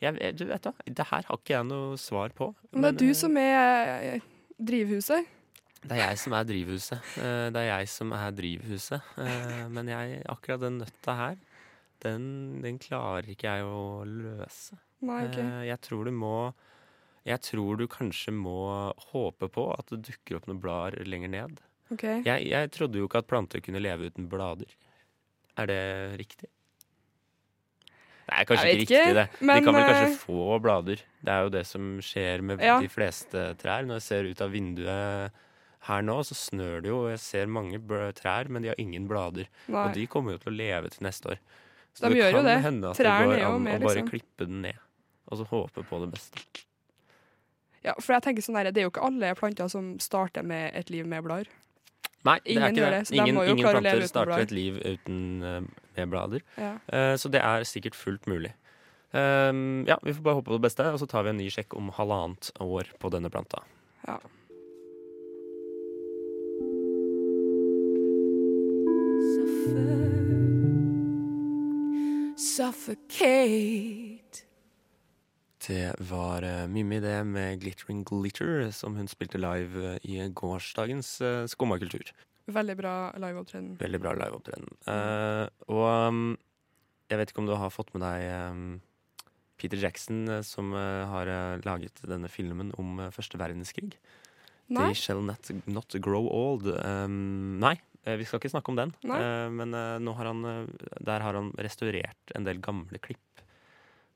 Jeg, 0.00 0.16
du 0.40 0.46
vet 0.48 0.64
da, 0.64 0.72
det 0.88 1.06
her 1.10 1.26
har 1.28 1.38
ikke 1.38 1.52
jeg 1.52 1.68
noe 1.68 1.98
svar 2.00 2.32
på. 2.34 2.48
Men 2.72 2.86
det 2.86 2.90
er 2.94 2.98
du 3.02 3.18
som 3.18 3.36
er 3.36 4.24
drivhuset. 4.56 5.28
Det 5.80 5.96
er 5.96 6.10
jeg 6.10 6.18
som 6.20 6.34
er 6.36 6.44
drivhuset. 6.44 7.06
Eh, 7.18 7.46
Det 7.54 7.60
er 7.62 7.68
jeg 7.70 7.88
som 7.88 8.12
er 8.12 8.30
drivhuset. 8.36 9.00
Eh, 9.18 9.68
Men 9.72 9.88
jeg, 9.88 10.22
akkurat 10.28 10.60
den 10.60 10.78
nøtta 10.82 11.14
her, 11.16 11.36
den, 12.04 12.60
den 12.62 12.78
klarer 12.78 13.24
ikke 13.28 13.48
jeg 13.48 13.64
å 13.64 14.04
løse. 14.04 14.76
Nei, 15.00 15.22
ok. 15.28 15.38
Eh, 15.38 15.62
Jeg 15.70 15.80
tror 15.80 16.04
du 16.04 16.10
må 16.12 16.52
Jeg 17.26 17.40
tror 17.44 17.76
du 17.76 17.86
kanskje 17.88 18.32
må 18.32 18.92
håpe 19.12 19.48
på 19.52 19.66
at 19.78 19.86
det 19.92 20.02
dukker 20.08 20.36
opp 20.38 20.46
noen 20.48 20.60
blader 20.60 21.04
lenger 21.04 21.28
ned. 21.28 21.60
Ok. 21.92 22.04
Jeg, 22.24 22.46
jeg 22.48 22.70
trodde 22.72 22.96
jo 23.00 23.08
ikke 23.08 23.18
at 23.20 23.26
planter 23.28 23.60
kunne 23.60 23.80
leve 23.82 24.08
uten 24.08 24.28
blader. 24.30 24.70
Er 25.58 25.66
det 25.66 25.80
riktig? 26.20 26.48
Nei, 28.30 28.44
kanskje 28.46 28.70
ikke 28.70 28.82
ikke, 28.84 28.98
riktig, 29.02 29.14
det. 29.18 29.26
men, 29.42 29.58
de 29.58 29.66
kan 29.66 29.74
vel 29.74 29.86
kanskje 29.90 30.18
få 30.22 30.58
blader. 30.62 31.00
Det 31.20 31.32
er 31.34 31.42
jo 31.42 31.52
det 31.56 31.64
som 31.66 31.86
skjer 32.04 32.42
med 32.46 32.60
Ja. 32.62 32.76
de 32.80 32.88
fleste 32.88 33.42
trær. 33.58 33.84
Når 33.88 33.98
jeg 33.98 34.02
ser 34.06 34.28
ut 34.30 34.40
av 34.40 34.50
vinduet 34.54 35.32
her 35.88 36.02
nå, 36.04 36.18
så 36.28 36.34
snør 36.36 36.82
det 36.84 36.90
jo. 36.90 36.98
og 37.06 37.10
Jeg 37.14 37.20
ser 37.24 37.46
mange 37.46 37.78
trær, 38.18 38.48
men 38.52 38.62
de 38.62 38.68
har 38.68 38.80
ingen 38.82 39.06
blader. 39.08 39.48
Nei. 39.66 39.84
Og 39.86 39.94
de 39.96 40.06
kommer 40.06 40.36
jo 40.36 40.42
til 40.42 40.52
å 40.52 40.56
leve 40.56 40.90
til 40.92 41.06
neste 41.06 41.32
år. 41.34 41.38
Så 41.96 42.08
De 42.08 42.14
det 42.20 42.32
kan 42.34 42.44
det. 42.46 42.58
hende 42.62 42.90
at 42.90 42.96
Trær 43.00 43.24
det 43.24 43.30
går 43.30 43.44
an 43.46 43.54
å 43.66 43.78
bare 43.80 43.94
liksom. 43.96 44.10
klippe 44.12 44.46
den 44.46 44.60
ned. 44.62 44.82
Og 45.30 45.38
så 45.40 45.46
håpe 45.50 45.82
på 45.88 46.00
det 46.04 46.10
beste. 46.12 46.44
Ja, 47.82 47.94
for 47.98 48.12
jeg 48.12 48.22
tenker 48.26 48.44
sånn 48.44 48.58
der, 48.58 48.70
Det 48.70 48.82
er 48.82 48.86
jo 48.88 48.92
ikke 48.92 49.06
alle 49.06 49.34
planter 49.38 49.68
som 49.72 49.94
starter 49.98 50.44
med 50.44 50.74
et 50.76 50.90
liv 50.92 51.06
med 51.08 51.24
blader. 51.24 51.48
Nei, 52.28 52.36
det 52.44 52.52
Ingen 52.52 52.62
er 52.62 52.68
ikke 52.74 52.90
det. 52.90 52.98
det, 53.08 53.16
ingen, 53.16 53.34
de 53.40 53.50
ingen 53.54 53.64
planter 53.64 54.02
starter 54.06 54.42
et 54.44 54.50
liv 54.52 54.76
uten 54.84 55.20
uh, 55.42 55.60
med 55.96 56.10
blader. 56.12 56.42
Ja. 56.60 56.74
Uh, 56.92 57.14
så 57.16 57.30
det 57.32 57.40
er 57.40 57.64
sikkert 57.64 57.96
fullt 57.96 58.26
mulig. 58.28 58.52
Um, 59.16 59.86
ja, 59.88 59.96
Vi 60.04 60.12
får 60.12 60.22
bare 60.22 60.34
håpe 60.38 60.50
på 60.52 60.58
det 60.60 60.66
beste, 60.68 60.84
og 60.92 61.00
så 61.00 61.08
tar 61.08 61.24
vi 61.24 61.32
en 61.32 61.40
ny 61.40 61.48
sjekk 61.50 61.72
om 61.74 61.88
halvannet 61.96 62.52
år 62.60 62.92
på 63.00 63.10
denne 63.10 63.30
planta. 63.32 63.64
ja. 64.06 64.18
Suffocate. 72.40 74.44
Det 75.66 75.94
var 76.08 76.42
uh, 76.42 76.68
Mimmi 76.68 77.00
det 77.00 77.26
med 77.26 77.60
'Glittering 77.60 78.04
Glitter', 78.04 78.70
som 78.72 78.96
hun 78.96 79.08
spilte 79.08 79.38
live 79.38 79.94
eh, 79.94 79.98
i 80.02 80.28
gårsdagens 80.28 81.20
uh, 81.20 81.46
Skummakultur. 81.46 82.12
Veldig 82.46 82.76
bra 82.76 83.12
liveopptreden. 83.16 83.76
Veldig 83.80 84.00
bra 84.00 84.14
liveopptreden. 84.16 84.68
Uh, 84.88 85.48
og 85.68 86.08
um, 86.08 86.38
jeg 87.10 87.18
vet 87.18 87.30
ikke 87.30 87.42
om 87.42 87.50
du 87.50 87.56
har 87.58 87.72
fått 87.74 87.90
med 87.94 88.04
deg 88.06 88.26
um, 88.50 88.80
Peter 89.60 89.76
Jackson, 89.76 90.28
eh, 90.28 90.42
som 90.46 90.72
eh, 90.72 91.04
har 91.10 91.28
eh, 91.28 91.60
laget 91.66 92.00
denne 92.08 92.30
filmen 92.32 92.70
om 92.80 93.00
eh, 93.00 93.10
første 93.12 93.36
verdenskrig. 93.40 93.92
Nei? 94.70 94.86
They 94.86 94.96
Shall 94.96 95.20
Not, 95.26 95.50
not 95.66 95.92
Grow 96.00 96.30
Old. 96.30 96.70
Um, 96.70 97.58
nei, 97.60 97.74
eh, 97.74 97.89
vi 98.04 98.24
skal 98.24 98.40
ikke 98.40 98.52
snakke 98.52 98.72
om 98.72 98.78
den. 98.78 98.94
Nei. 99.08 99.18
Eh, 99.20 99.48
men 99.52 99.76
eh, 99.76 99.98
nå 100.00 100.14
har 100.16 100.30
han, 100.30 100.40
eh, 100.48 100.88
der 101.04 101.24
har 101.24 101.36
han 101.36 101.52
restaurert 101.60 102.34
en 102.34 102.46
del 102.48 102.62
gamle 102.64 103.00
klipp, 103.02 103.44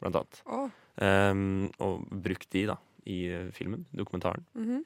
blant 0.01 0.17
annet. 0.21 0.41
Oh. 0.47 0.71
Um, 0.95 1.69
og 1.83 2.05
brukt 2.25 2.49
de 2.55 2.65
da, 2.71 2.79
i 3.11 3.25
eh, 3.29 3.49
filmen, 3.57 3.87
dokumentaren. 3.93 4.47
mhm. 4.57 4.83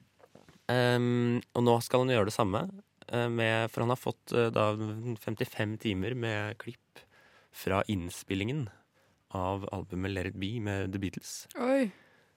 Um, 0.69 1.38
og 1.57 1.62
nå 1.64 1.75
skal 1.81 2.02
han 2.02 2.11
gjøre 2.12 2.28
det 2.28 2.35
samme, 2.35 2.61
eh, 3.09 3.28
med, 3.33 3.71
for 3.73 3.87
han 3.87 3.93
har 3.95 3.97
fått 3.97 4.35
eh, 4.37 4.50
da 4.52 4.67
55 4.76 5.78
timer 5.81 6.12
med 6.12 6.59
klipp 6.61 7.00
fra 7.57 7.81
innspillingen 7.88 8.67
av 9.33 9.64
albumet 9.73 10.12
Let 10.12 10.26
It 10.26 10.37
Be 10.37 10.50
med 10.61 10.93
The 10.93 11.00
Beatles. 11.00 11.47
Oi. 11.57 11.88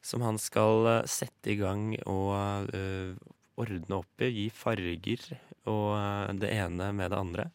Som 0.02 0.24
han 0.24 0.40
skal 0.40 0.88
eh, 0.94 1.10
sette 1.12 1.52
i 1.52 1.58
gang 1.60 1.92
og 2.06 2.72
eh, 2.72 3.20
ordne 3.62 4.00
opp 4.02 4.24
i, 4.24 4.30
gi 4.36 4.46
farger 4.54 5.26
og 5.70 5.88
eh, 5.98 6.34
det 6.42 6.52
ene 6.56 6.92
med 6.98 7.14
det 7.14 7.20
andre. 7.20 7.48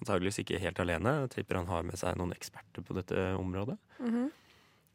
Antageligvis 0.00 0.40
ikke 0.42 0.60
helt 0.62 0.80
alene. 0.80 1.16
Jeg 1.24 1.32
tipper 1.34 1.60
han 1.60 1.68
har 1.68 1.84
med 1.84 1.98
seg 2.00 2.16
noen 2.16 2.32
eksperter 2.36 2.84
på 2.86 2.96
dette 2.96 3.30
området. 3.38 3.76
Mhm. 4.00 4.30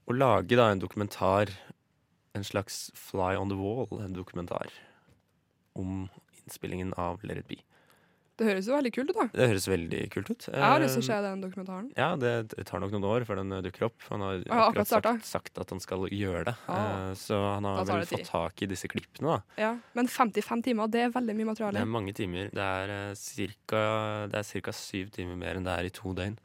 Og 0.06 0.14
lage 0.20 0.58
da 0.58 0.68
en 0.70 0.82
dokumentar, 0.82 1.50
en 2.38 2.44
slags 2.46 2.92
fly 2.94 3.34
on 3.40 3.50
the 3.50 3.58
wall-dokumentar, 3.58 4.70
om 5.74 6.06
innspillingen 6.44 6.92
av 6.94 7.24
Let 7.26 7.40
It 7.42 7.48
Be. 7.50 7.58
Det 8.36 8.44
høres 8.50 8.68
jo 8.68 8.74
veldig 8.76 8.92
kult 8.92 9.12
ut, 9.14 9.16
da. 9.16 9.26
Det 9.32 9.46
høres 9.48 9.66
veldig 9.72 10.00
kult 10.12 10.30
ut. 10.34 10.46
Jeg 10.52 10.60
har 10.60 10.82
lyst 10.84 10.98
til 10.98 11.02
å 11.02 11.06
Eh, 11.06 11.08
se 11.08 11.20
den 11.24 11.44
dokumentaren. 11.46 11.86
Ja, 11.96 12.08
det 12.20 12.66
tar 12.68 12.82
nok 12.84 12.92
noen 12.92 13.06
år 13.08 13.24
før 13.24 13.40
den 13.40 13.54
eh, 13.56 13.62
dukker 13.64 13.86
opp. 13.88 13.96
Han 14.10 14.26
har 14.26 14.42
akkurat 14.44 14.92
akkurat 14.92 15.24
sagt, 15.24 15.30
sagt 15.30 15.62
at 15.64 15.70
han 15.72 15.80
skal 15.80 16.04
gjøre 16.12 16.44
det. 16.50 16.56
Ah. 16.68 17.12
Eh, 17.12 17.14
Så 17.16 17.38
han 17.40 17.64
har 17.64 17.86
vel 17.88 18.04
fått 18.10 18.28
tak 18.28 18.62
i 18.62 18.68
disse 18.68 18.90
klippene, 18.92 19.38
da. 19.38 19.62
Ja. 19.62 19.72
Men 19.96 20.08
55 20.12 20.64
timer, 20.68 20.92
det 20.92 21.06
er 21.06 21.14
veldig 21.16 21.36
mye 21.40 21.48
materiale. 21.54 21.80
Det 21.80 21.86
er 21.88 21.94
mange 21.96 22.14
timer. 22.18 22.50
Det 22.52 22.68
er 22.68 22.94
ca. 23.16 23.16
cirka, 23.16 23.86
det 24.34 24.44
cirka 24.46 24.74
syv 24.76 25.12
timer 25.16 25.40
mer 25.40 25.56
enn 25.56 25.64
det 25.64 25.72
er 25.80 25.88
i 25.88 25.94
to 25.96 26.12
døgn. 26.14 26.36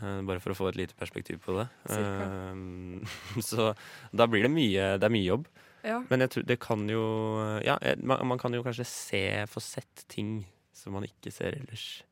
Bare 0.00 0.38
for 0.40 0.54
å 0.54 0.56
få 0.56 0.68
et 0.70 0.76
lite 0.78 0.94
perspektiv 0.96 1.40
på 1.44 1.56
det. 1.58 1.66
Så 3.42 3.74
da 4.14 4.26
blir 4.30 4.46
det 4.46 4.52
mye, 4.54 4.94
det 5.00 5.04
er 5.08 5.12
mye 5.12 5.26
jobb. 5.26 5.48
Ja. 5.84 6.02
Men 6.10 6.20
jeg 6.24 6.30
tror 6.34 6.44
det 6.44 6.58
kan 6.60 6.82
jo 6.92 7.02
Ja, 7.64 7.78
man, 8.04 8.20
man 8.28 8.38
kan 8.38 8.52
jo 8.52 8.60
kanskje 8.62 8.84
se, 8.86 9.22
få 9.48 9.60
sett 9.64 10.02
ting 10.12 10.44
som 10.72 10.92
man 10.96 11.04
ikke 11.06 11.32
ser 11.34 11.56
ellers. 11.58 12.02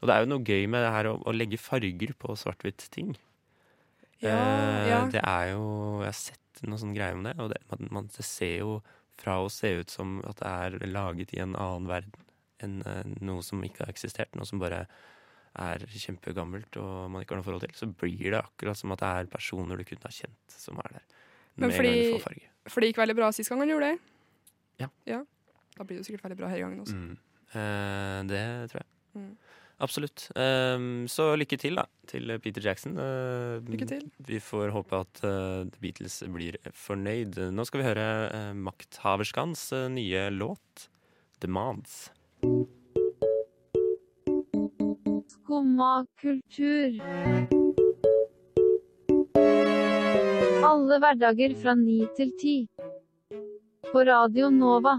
Og 0.00 0.08
det 0.08 0.14
er 0.14 0.22
jo 0.24 0.30
noe 0.30 0.44
gøy 0.46 0.66
med 0.70 0.84
det 0.84 0.92
her 0.94 1.08
å, 1.10 1.16
å 1.26 1.32
legge 1.34 1.58
farger 1.58 2.12
på 2.18 2.34
svart-hvitt-ting. 2.38 3.16
Ja, 4.22 4.34
Eh, 4.34 4.88
ja. 4.90 5.00
Det 5.06 5.20
er 5.22 5.52
jo 5.52 6.00
Jeg 6.02 6.08
har 6.10 6.16
sett 6.18 6.62
noen 6.66 6.78
sånne 6.82 6.96
greier 6.96 7.14
om 7.14 7.22
det, 7.22 7.36
og 7.38 7.52
det, 7.52 7.60
man, 7.70 7.88
man, 7.94 8.06
det 8.10 8.24
ser 8.26 8.56
jo 8.64 8.80
fra 9.18 9.36
å 9.42 9.50
se 9.50 9.70
ut 9.78 9.90
som 9.90 10.16
at 10.26 10.40
det 10.42 10.48
er 10.82 10.88
laget 10.90 11.34
i 11.36 11.38
en 11.42 11.54
annen 11.54 11.86
verden 11.86 12.24
enn 12.62 12.80
eh, 12.82 13.04
noe 13.22 13.42
som 13.46 13.62
ikke 13.62 13.84
har 13.84 13.92
eksistert, 13.92 14.34
noe 14.34 14.46
som 14.46 14.58
bare 14.58 14.80
er 15.58 15.84
kjempegammelt 15.86 16.76
og 16.82 17.10
man 17.14 17.22
ikke 17.22 17.34
har 17.36 17.40
noe 17.40 17.46
forhold 17.46 17.62
til, 17.66 17.74
så 17.78 17.86
blir 17.90 18.32
det 18.34 18.40
akkurat 18.42 18.78
som 18.78 18.90
at 18.94 19.02
det 19.04 19.08
er 19.20 19.30
personer 19.30 19.78
du 19.78 19.84
kunne 19.86 20.02
ha 20.06 20.10
kjent 20.14 20.54
som 20.66 20.78
er 20.82 20.98
der. 20.98 21.06
Men 21.58 21.70
fordi- 21.78 22.18
For 22.70 22.80
det 22.82 22.90
gikk 22.92 22.98
veldig 23.02 23.16
bra 23.18 23.30
sist 23.34 23.50
gang 23.50 23.62
han 23.62 23.70
gjorde 23.70 23.92
det. 23.94 23.98
Ja. 25.06 25.22
Da 25.78 25.84
blir 25.86 25.98
det 25.98 26.06
sikkert 26.06 26.26
veldig 26.26 26.38
bra 26.42 26.48
her 26.50 26.58
gangen 26.62 26.82
også. 26.82 26.94
Mm. 26.98 27.16
Eh, 27.56 28.18
det 28.28 28.42
tror 28.70 28.82
jeg. 28.82 28.90
Mm. 29.18 29.30
Absolutt. 29.78 30.24
Ehm, 30.34 31.06
så 31.06 31.36
lykke 31.38 31.56
til, 31.60 31.78
da, 31.78 31.84
til 32.10 32.32
Peter 32.42 32.64
Jackson. 32.64 32.96
Eh, 32.98 33.62
Lykke 33.70 33.86
til. 33.86 34.08
Vi 34.26 34.40
får 34.42 34.72
håpe 34.74 34.98
at 35.04 35.20
uh, 35.22 35.62
The 35.70 35.78
Beatles 35.80 36.18
blir 36.34 36.58
fornøyd. 36.74 37.38
Nå 37.54 37.66
skal 37.68 37.82
vi 37.82 37.86
høre 37.86 38.06
uh, 38.34 38.52
Makthaverskans 38.58 39.70
nye 39.94 40.28
låt, 40.34 40.88
'Demands'. 41.38 42.10
Skumma 45.30 46.04
kultur. 46.18 46.98
Alle 50.68 50.98
hverdager 50.98 51.54
fra 51.62 51.78
ni 51.78 52.02
til 52.18 52.34
ti. 52.40 52.56
På 53.92 54.02
Radio 54.04 54.50
Nova. 54.50 54.98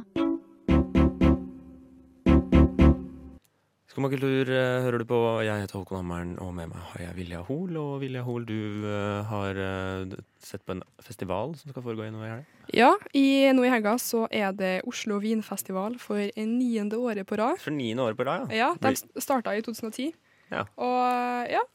Skumma 4.00 4.14
kultur 4.14 4.48
eh, 4.48 4.78
hører 4.86 5.02
du 5.02 5.04
på. 5.10 5.18
Jeg 5.44 5.60
heter 5.60 5.76
Håkon 5.76 5.98
Hammeren, 5.98 6.30
og 6.40 6.54
med 6.56 6.70
meg 6.72 6.80
har 6.94 7.02
jeg 7.04 7.16
Vilja 7.18 7.42
Hoel. 7.44 7.76
Og 7.82 7.98
Vilja 8.00 8.22
Hoel, 8.24 8.46
du 8.48 8.86
eh, 8.88 9.28
har 9.28 9.60
eh, 9.60 10.14
sett 10.40 10.64
på 10.64 10.78
en 10.78 10.86
festival 11.04 11.52
som 11.60 11.74
skal 11.74 11.84
foregå 11.84 12.06
i 12.06 12.14
noe 12.16 12.24
i 12.24 12.30
helga? 12.32 12.62
Ja, 12.72 12.94
i, 13.12 13.26
nå 13.52 13.68
i 13.68 13.74
helga 13.74 13.98
så 14.00 14.24
er 14.32 14.56
det 14.56 14.72
Oslo 14.88 15.20
vinfestival 15.20 16.00
for 16.00 16.24
niende 16.40 16.96
året 16.96 17.28
på 17.28 17.42
rad. 17.44 17.60
For 17.60 17.76
niende 17.76 18.08
året 18.08 18.16
på 18.16 18.24
rad, 18.24 18.48
ja. 18.56 18.72
Ja, 18.72 18.96
de 18.96 19.20
starta 19.20 19.60
i 19.60 19.68
2010. 19.68 20.16
Ja. 20.56 20.64
Og 20.80 21.52
ja, 21.52 21.68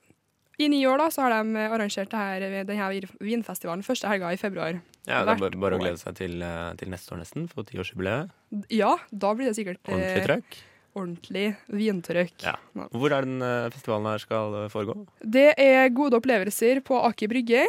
i 0.56 0.72
ni 0.72 0.80
år 0.88 1.04
da 1.04 1.12
så 1.12 1.28
har 1.28 1.36
de 1.36 1.68
arrangert 1.68 2.08
det 2.08 2.24
her, 2.24 2.50
denne 2.64 2.92
vinfestivalen 3.20 3.84
første 3.84 4.08
helga 4.08 4.32
i 4.32 4.40
februar. 4.40 4.80
ja 5.04 5.26
det 5.28 5.36
er 5.36 5.48
bare, 5.50 5.66
bare 5.68 5.76
å 5.76 5.88
glede 5.90 6.00
seg 6.00 6.16
til, 6.24 6.40
til 6.80 6.96
neste 6.96 7.12
år 7.12 7.26
nesten, 7.26 7.50
for 7.52 7.68
tiårsjubileet. 7.68 8.32
Ja, 8.72 8.94
da 9.12 9.36
blir 9.36 9.52
det 9.52 9.60
sikkert 9.60 9.84
Ordentlig 9.84 10.30
trøkk. 10.32 10.64
Ordentlig 10.94 11.54
vintrykk. 11.70 12.36
Ja. 12.46 12.54
Hvor 12.94 13.12
er 13.14 13.26
den 13.26 13.42
eh, 13.42 13.70
festivalen 13.74 14.08
her 14.12 14.22
skal 14.22 14.58
eh, 14.62 14.70
foregå? 14.72 14.96
Det 15.20 15.50
er 15.60 15.88
gode 15.94 16.18
opplevelser 16.20 16.80
på 16.86 17.00
Aker 17.10 17.30
Brygge. 17.32 17.66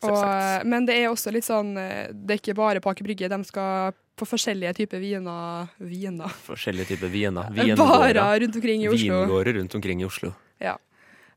Og, 0.00 0.20
men 0.64 0.86
det 0.88 0.96
er 0.96 1.10
også 1.10 1.28
litt 1.28 1.44
sånn 1.44 1.74
eh, 1.76 2.08
Det 2.08 2.32
er 2.32 2.38
ikke 2.40 2.54
bare 2.56 2.80
på 2.80 2.92
Aker 2.92 3.04
Brygge. 3.04 3.28
De 3.30 3.40
skal 3.48 3.96
på 4.20 4.28
forskjellige 4.28 4.74
typer 4.82 5.00
viner 5.00 5.68
Viner? 5.80 6.38
Forskjellige 6.44 6.94
typer 6.94 7.12
viner. 7.12 7.48
Barer 7.56 7.74
Vingårder. 7.74 8.40
rundt 8.44 8.60
omkring 8.60 8.84
i 8.84 8.88
Oslo. 8.92 9.20
Vingårder 9.24 9.60
rundt 9.60 9.76
omkring 9.80 10.02
i 10.02 10.08
Oslo. 10.08 10.32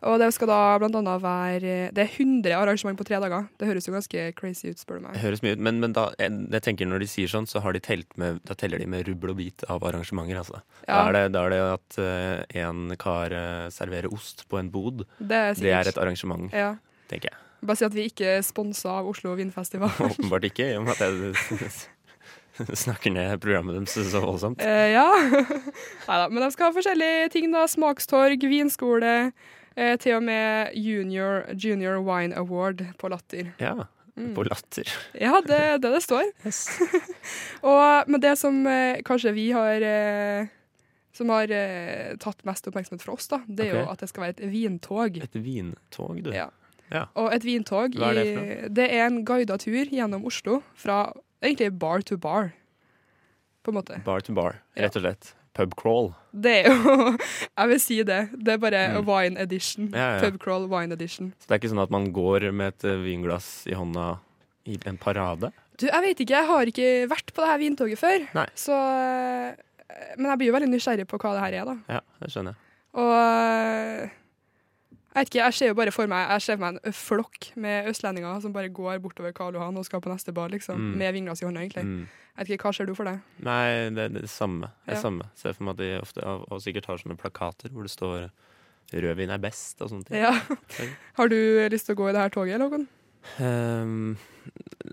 Og 0.04 0.18
det 0.20 0.28
skal 0.36 0.50
da 0.52 0.58
blant 0.82 0.96
annet 1.00 1.22
være 1.24 1.74
Det 1.96 2.02
er 2.04 2.10
100 2.20 2.52
arrangement 2.58 2.98
på 3.00 3.06
tre 3.08 3.20
dager. 3.24 3.46
Det 3.58 3.68
høres 3.70 3.88
jo 3.88 3.94
ganske 3.96 4.24
crazy 4.36 4.70
ut, 4.74 4.80
spør 4.82 5.00
du 5.00 5.06
Det 5.06 5.08
meg. 5.14 5.22
høres 5.24 5.44
mye 5.46 5.54
ut, 5.56 5.62
men, 5.64 5.80
men 5.80 5.94
da, 5.96 6.10
jeg, 6.20 6.62
tenker 6.66 6.90
når 6.90 7.00
de 7.06 7.08
sier 7.08 7.32
sånn, 7.32 7.48
så 7.48 7.62
har 7.64 7.72
de 7.76 7.80
telt 7.84 8.18
med, 8.20 8.42
da 8.48 8.58
teller 8.60 8.80
de 8.84 8.88
med 8.92 9.08
rubbel 9.08 9.32
og 9.32 9.38
bit 9.40 9.64
av 9.72 9.86
arrangementer. 9.88 10.42
Altså. 10.42 10.60
Da, 10.88 11.00
er 11.08 11.16
det, 11.18 11.24
da 11.38 11.46
er 11.48 11.56
det 11.56 11.62
at 11.70 12.00
eh, 12.04 12.62
en 12.66 12.92
kar 13.00 13.32
eh, 13.38 13.70
serverer 13.72 14.12
ost 14.12 14.44
på 14.52 14.60
en 14.60 14.70
bod. 14.74 15.06
det 15.20 15.40
er 15.40 15.54
Det 15.62 15.72
er 15.74 15.88
et 15.94 15.98
arrangement, 16.04 16.52
Ja. 16.54 16.76
tenker 17.10 17.32
jeg. 17.32 17.40
Bare 17.64 17.80
si 17.80 17.86
at 17.88 17.94
vi 17.96 18.10
ikke 18.10 18.28
er 18.38 18.42
sponsa 18.44 18.98
av 19.00 19.08
Oslo 19.08 19.38
Vinfestival. 19.40 19.88
Åpenbart 20.10 20.44
ikke, 20.52 20.68
i 20.74 20.76
og 20.76 20.84
med 20.84 21.00
at 21.00 21.06
jeg 21.08 21.72
snakker 22.84 23.10
ned 23.16 23.40
programmet 23.42 23.80
deres 23.80 24.12
så 24.12 24.20
voldsomt. 24.22 24.60
Eh, 24.62 24.92
ja. 24.94 25.08
Neida, 26.08 26.28
Men 26.30 26.44
de 26.44 26.50
skal 26.54 26.68
ha 26.70 26.76
forskjellige 26.76 27.30
ting. 27.34 27.48
da. 27.56 27.64
Smakstorg, 27.72 28.44
vinskole, 28.52 29.32
Eh, 29.76 29.96
til 29.98 30.16
og 30.20 30.24
med 30.24 30.74
junior, 30.78 31.44
junior 31.58 32.00
Wine 32.06 32.36
Award 32.38 32.86
på 33.02 33.10
Latter. 33.14 33.54
Ja, 33.62 33.88
Mm. 34.16 34.36
på 34.36 34.44
latter. 34.46 34.86
Ja, 35.18 35.40
det 35.42 35.56
er 35.58 35.80
det 35.82 35.90
det 35.90 36.04
står. 36.06 36.28
og, 37.70 38.04
men 38.08 38.22
det 38.22 38.36
som 38.38 38.60
eh, 38.70 39.00
kanskje 39.02 39.32
vi 39.34 39.48
har 39.56 39.82
eh, 39.82 40.52
Som 41.18 41.30
har 41.34 41.50
eh, 41.50 42.14
tatt 42.22 42.44
mest 42.46 42.68
oppmerksomhet 42.70 43.02
fra 43.02 43.14
oss, 43.14 43.28
da, 43.30 43.40
det 43.48 43.68
er 43.72 43.80
jo 43.80 43.90
at 43.90 44.02
det 44.02 44.10
skal 44.10 44.24
være 44.28 44.36
et 44.38 44.52
vintog. 44.54 45.18
Et 45.18 45.36
vintog, 45.42 46.22
du. 46.26 46.30
Ja. 46.34 46.48
Ja. 46.94 47.08
Og 47.18 47.34
et 47.34 47.46
vintog 47.46 47.94
Hva 47.98 48.12
er 48.12 48.20
det 48.20 48.26
i, 48.28 48.34
for 48.38 48.74
det 48.78 48.88
er 48.94 49.06
en 49.08 49.20
guida 49.26 49.58
tur 49.62 49.90
gjennom 49.90 50.26
Oslo 50.30 50.60
fra 50.78 51.08
egentlig 51.42 51.72
bar 51.82 52.02
to 52.06 52.18
bar, 52.22 52.52
på 53.66 53.74
en 53.74 53.78
måte. 53.80 53.98
Bar 54.06 54.22
to 54.26 54.34
bar, 54.38 54.58
rett 54.78 54.98
og 55.00 55.06
slett. 55.06 55.34
Pub 55.54 55.76
crawl. 55.78 56.08
Det 56.34 56.54
er 56.66 56.70
jo 56.72 56.94
Jeg 57.60 57.70
vil 57.70 57.80
si 57.84 57.98
det. 58.04 58.22
Det 58.34 58.56
er 58.56 58.62
bare 58.62 58.84
Mm. 58.98 59.06
wine 59.08 59.38
edition. 59.44 59.92
Ja, 59.94 60.16
ja. 60.18 60.22
Pub 60.26 60.40
crawl 60.42 60.66
wine 60.72 60.94
edition. 60.98 61.34
Så 61.40 61.48
det 61.48 61.56
er 61.56 61.62
ikke 61.62 61.72
sånn 61.76 61.84
at 61.84 61.92
man 61.94 62.08
går 62.16 62.48
med 62.52 62.74
et 62.74 62.88
eh, 62.90 62.98
vinglass 63.04 63.52
i 63.70 63.76
hånda 63.78 64.08
i 64.66 64.80
en 64.90 64.98
parade? 64.98 65.52
Du, 65.78 65.86
jeg 65.90 66.02
vet 66.06 66.20
ikke, 66.24 66.34
jeg 66.40 66.48
har 66.50 66.70
ikke 66.72 66.90
vært 67.12 67.34
på 67.36 67.42
det 67.44 67.50
her 67.52 67.62
vintoget 67.62 68.00
før. 68.00 68.26
Nei. 68.38 68.48
Så, 68.58 68.74
eh, 68.74 69.54
men 70.18 70.30
jeg 70.32 70.38
blir 70.42 70.50
jo 70.50 70.56
veldig 70.58 70.72
nysgjerrig 70.74 71.06
på 71.10 71.18
hva 71.22 71.36
det 71.38 71.44
her 71.46 71.58
er, 71.62 71.66
da. 71.70 71.78
Ja, 72.00 72.02
det 72.24 72.32
skjønner 72.34 72.54
jeg. 72.56 72.60
Og 73.04 73.14
eh, 73.20 74.10
jeg 75.14 75.20
vet 75.20 75.30
ikke, 75.30 75.44
jeg 75.44 75.54
ser 75.54 75.68
jo 75.70 75.76
bare 75.78 75.92
for 75.94 76.10
meg 76.10 76.30
Jeg 76.34 76.42
ser 76.42 76.58
for 76.58 76.66
meg 76.66 76.80
en 76.82 76.96
flokk 76.98 77.52
med 77.62 77.90
østlendinger 77.92 78.42
som 78.42 78.54
bare 78.56 78.72
går 78.74 78.98
bortover 79.04 79.34
Karl 79.38 79.54
Johan 79.54 79.78
og 79.78 79.86
skal 79.86 80.02
på 80.02 80.10
neste 80.10 80.34
bar, 80.34 80.50
liksom. 80.50 80.80
Mm. 80.80 80.96
Med 80.98 81.14
vinglass 81.14 81.44
i 81.44 81.46
hånda, 81.46 81.62
egentlig. 81.62 81.86
Mm. 81.86 82.08
Jeg 82.34 82.40
vet 82.48 82.54
ikke, 82.56 82.66
Hva 82.66 82.74
ser 82.74 82.90
du 82.90 82.96
for 82.98 83.06
deg? 83.06 83.20
Nei, 83.46 83.90
det 83.94 84.08
er 84.08 84.16
det 84.16 84.30
samme. 84.30 84.72
Det 84.86 84.96
er 84.96 84.98
Ja. 84.98 85.04
samme. 85.06 85.30
Ser 85.38 85.54
for 85.54 85.64
meg 85.68 85.78
at 85.78 85.84
de 85.84 85.92
ofte 86.02 86.26
og, 86.26 86.48
og 86.50 86.62
sikkert 86.66 86.90
har 86.90 86.98
sånne 86.98 87.20
plakater 87.20 87.70
hvor 87.70 87.86
det 87.86 87.94
står 87.94 88.32
'rødvin 88.94 89.32
er 89.34 89.40
best' 89.42 89.82
og 89.82 89.90
sånne 89.90 90.06
ting. 90.06 90.18
Ja. 90.18 90.34
Har 91.18 91.28
du 91.28 91.38
lyst 91.70 91.86
til 91.88 91.96
å 91.96 92.02
gå 92.02 92.10
i 92.10 92.14
det 92.14 92.22
her 92.22 92.30
toget, 92.30 92.54
eller 92.56 92.70
noen? 92.70 92.88
Ehm, 93.42 94.18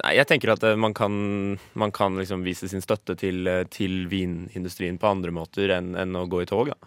nei, 0.04 0.14
jeg 0.16 0.28
tenker 0.30 0.52
at 0.54 0.62
eh, 0.64 0.76
man 0.78 0.94
kan, 0.94 1.58
man 1.74 1.92
kan 1.92 2.16
liksom 2.16 2.44
vise 2.46 2.68
sin 2.70 2.80
støtte 2.84 3.16
til, 3.18 3.46
eh, 3.50 3.64
til 3.72 4.06
vinindustrien 4.10 4.98
på 5.00 5.10
andre 5.10 5.34
måter 5.34 5.72
enn 5.74 5.94
enn 5.98 6.16
å 6.16 6.28
gå 6.30 6.44
i 6.44 6.48
tog. 6.48 6.70
Da. 6.72 6.78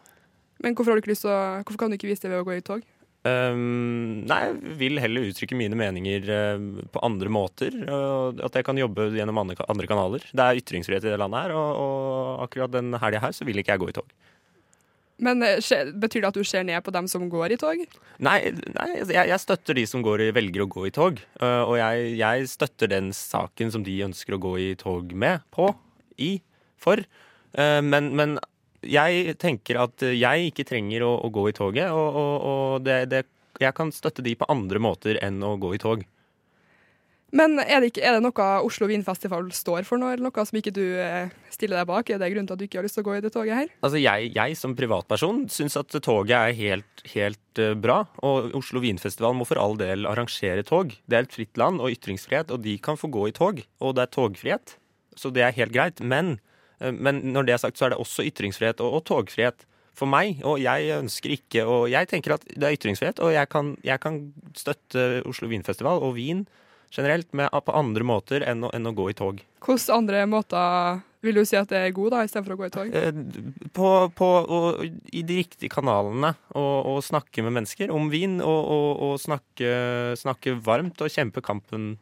Men 0.63 0.75
hvorfor, 0.77 0.95
å, 0.95 1.03
hvorfor 1.03 1.77
kan 1.77 1.91
du 1.91 1.97
ikke 1.97 2.07
vise 2.07 2.23
det 2.23 2.31
ved 2.31 2.41
å 2.41 2.47
gå 2.47 2.55
i 2.57 2.63
tog? 2.65 2.85
Ehm, 3.23 4.25
nei, 4.27 4.39
jeg 4.49 4.75
vil 4.81 4.99
heller 4.99 5.29
uttrykke 5.29 5.55
mine 5.55 5.77
meninger 5.79 6.27
uh, 6.27 6.83
på 6.91 7.03
andre 7.07 7.31
måter. 7.31 7.75
Uh, 7.88 8.36
at 8.43 8.59
jeg 8.59 8.67
kan 8.67 8.79
jobbe 8.79 9.07
gjennom 9.15 9.39
andre, 9.39 9.55
andre 9.71 9.88
kanaler. 9.88 10.25
Det 10.36 10.43
er 10.43 10.59
ytringsfrihet 10.59 11.07
i 11.07 11.13
det 11.13 11.19
landet 11.21 11.45
her, 11.45 11.55
og, 11.55 11.79
og 11.79 12.43
akkurat 12.47 12.75
den 12.75 12.91
helga 12.99 13.23
her 13.23 13.36
så 13.36 13.47
vil 13.47 13.63
ikke 13.63 13.77
jeg 13.77 13.83
gå 13.83 13.91
i 13.93 13.95
tog. 13.95 14.12
Men 15.23 15.45
eh, 15.45 15.62
Betyr 15.93 16.23
det 16.23 16.29
at 16.31 16.38
du 16.39 16.43
ser 16.43 16.65
ned 16.67 16.83
på 16.83 16.91
dem 16.91 17.05
som 17.07 17.29
går 17.31 17.53
i 17.55 17.57
tog? 17.62 17.83
Nei, 18.25 18.38
nei 18.75 18.88
jeg, 18.97 19.27
jeg 19.29 19.39
støtter 19.39 19.77
de 19.77 19.86
som 19.88 20.03
går 20.03 20.25
velger 20.36 20.65
å 20.65 20.71
gå 20.73 20.88
i 20.89 20.93
tog. 20.95 21.21
Uh, 21.39 21.63
og 21.63 21.77
jeg, 21.79 22.15
jeg 22.19 22.49
støtter 22.51 22.91
den 22.91 23.13
saken 23.15 23.71
som 23.71 23.86
de 23.88 24.01
ønsker 24.09 24.36
å 24.36 24.41
gå 24.41 24.57
i 24.59 24.71
tog 24.79 25.15
med, 25.15 25.45
på, 25.55 25.71
i, 26.19 26.36
for. 26.81 26.99
Men, 27.53 28.07
men 28.17 28.31
jeg 28.87 29.37
tenker 29.41 29.81
at 29.83 30.05
jeg 30.09 30.49
ikke 30.51 30.67
trenger 30.67 31.05
å, 31.07 31.13
å 31.23 31.31
gå 31.33 31.47
i 31.49 31.55
toget, 31.55 31.91
og, 31.91 32.19
og, 32.19 32.33
og 32.49 32.87
det, 32.87 32.97
det, 33.11 33.23
jeg 33.61 33.75
kan 33.77 33.93
støtte 33.93 34.25
de 34.25 34.35
på 34.37 34.49
andre 34.51 34.81
måter 34.81 35.19
enn 35.23 35.41
å 35.45 35.55
gå 35.61 35.75
i 35.75 35.81
tog. 35.81 36.03
Men 37.33 37.57
er 37.57 37.81
det, 37.81 37.89
ikke, 37.89 38.03
er 38.05 38.13
det 38.13 38.21
noe 38.21 38.47
Oslo 38.61 38.85
Vinfestival 38.91 39.47
står 39.57 39.87
for 39.87 39.97
nå, 39.97 40.11
eller 40.13 40.27
noe 40.27 40.43
som 40.45 40.57
ikke 40.59 40.73
du 40.75 40.83
eh, 41.01 41.31
stiller 41.49 41.79
deg 41.79 41.87
bak? 41.89 42.11
Er 42.13 42.21
det 42.21 42.29
grunnen 42.29 42.49
til 42.49 42.53
at 42.53 42.61
du 42.61 42.65
ikke 42.67 42.77
har 42.77 42.85
lyst 42.85 42.99
til 42.99 43.01
å 43.01 43.07
gå 43.07 43.15
i 43.17 43.23
det 43.25 43.31
toget 43.33 43.57
her? 43.57 43.71
Altså 43.81 44.01
jeg, 44.01 44.27
jeg 44.35 44.57
som 44.59 44.75
privatperson 44.77 45.39
syns 45.49 45.79
at 45.81 45.97
toget 46.05 46.35
er 46.37 46.53
helt, 46.59 47.03
helt 47.15 47.61
eh, 47.63 47.73
bra. 47.73 48.03
Og 48.21 48.53
Oslo 48.61 48.83
Vinfestival 48.85 49.33
må 49.39 49.49
for 49.49 49.57
all 49.57 49.73
del 49.81 50.05
arrangere 50.09 50.61
tog. 50.67 50.93
Det 51.09 51.17
er 51.17 51.25
et 51.25 51.33
fritt 51.33 51.57
land 51.57 51.81
og 51.81 51.89
ytringsfrihet, 51.95 52.53
og 52.53 52.61
de 52.67 52.77
kan 52.85 53.01
få 53.01 53.09
gå 53.09 53.25
i 53.31 53.33
tog. 53.33 53.65
Og 53.81 53.97
det 53.97 54.05
er 54.05 54.13
togfrihet, 54.13 54.77
så 55.17 55.33
det 55.33 55.47
er 55.47 55.57
helt 55.57 55.73
greit. 55.73 56.05
Men, 56.05 56.35
men 56.79 57.21
når 57.33 57.47
det 57.47 57.53
er 57.55 57.62
sagt, 57.62 57.77
så 57.77 57.88
er 57.88 57.93
det 57.93 58.01
også 58.01 58.25
ytringsfrihet 58.27 58.81
og, 58.83 58.97
og 58.97 59.05
togfrihet 59.07 59.67
for 59.97 60.09
meg. 60.09 60.41
Og 60.47 60.59
jeg 60.63 60.89
ønsker 60.97 61.36
ikke 61.36 61.65
Og 61.69 61.86
jeg 61.93 62.09
tenker 62.09 62.36
at 62.36 62.45
det 62.49 62.67
er 62.67 62.75
ytringsfrihet, 62.77 63.21
og 63.23 63.33
jeg 63.36 63.49
kan, 63.49 63.75
jeg 63.86 64.01
kan 64.03 64.19
støtte 64.57 65.23
Oslo 65.29 65.51
Vinfestival 65.51 66.01
og 66.03 66.15
vin 66.17 66.45
generelt 66.93 67.31
med, 67.33 67.49
på 67.49 67.73
andre 67.73 68.05
måter 68.05 68.45
enn 68.45 68.67
å, 68.67 68.69
enn 68.73 68.86
å 68.86 68.93
gå 68.93 69.07
i 69.09 69.15
tog. 69.17 69.41
Hvilke 69.65 69.95
andre 69.95 70.27
måter 70.29 71.01
vil 71.23 71.39
du 71.39 71.45
si 71.47 71.55
at 71.57 71.71
det 71.71 71.79
er 71.79 71.95
god, 71.95 72.12
da, 72.13 72.21
istedenfor 72.27 72.53
å 72.53 72.59
gå 72.59 72.67
i 72.67 72.73
tog? 72.73 72.95
Eh, 72.99 73.19
på, 73.73 73.89
på, 74.13 74.29
og, 74.43 74.83
I 75.15 75.23
de 75.25 75.39
riktige 75.39 75.71
kanalene 75.71 76.33
og, 76.51 76.75
og 76.91 76.99
snakke 77.05 77.45
med 77.45 77.55
mennesker 77.57 77.93
om 77.95 78.12
vin. 78.13 78.38
Og, 78.43 78.62
og, 78.75 78.89
og 79.07 79.13
snakke, 79.23 79.73
snakke 80.19 80.57
varmt 80.65 81.01
og 81.01 81.13
kjempe 81.13 81.41
kampen, 81.45 81.93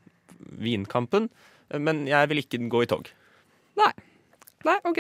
vinkampen. 0.60 1.30
Eh, 1.70 1.80
Men 1.80 2.04
jeg 2.10 2.32
vil 2.32 2.44
ikke 2.44 2.64
gå 2.72 2.84
i 2.84 2.90
tog. 2.92 3.12
Nei. 3.80 3.94
Nei, 4.66 4.78
OK. 4.86 5.00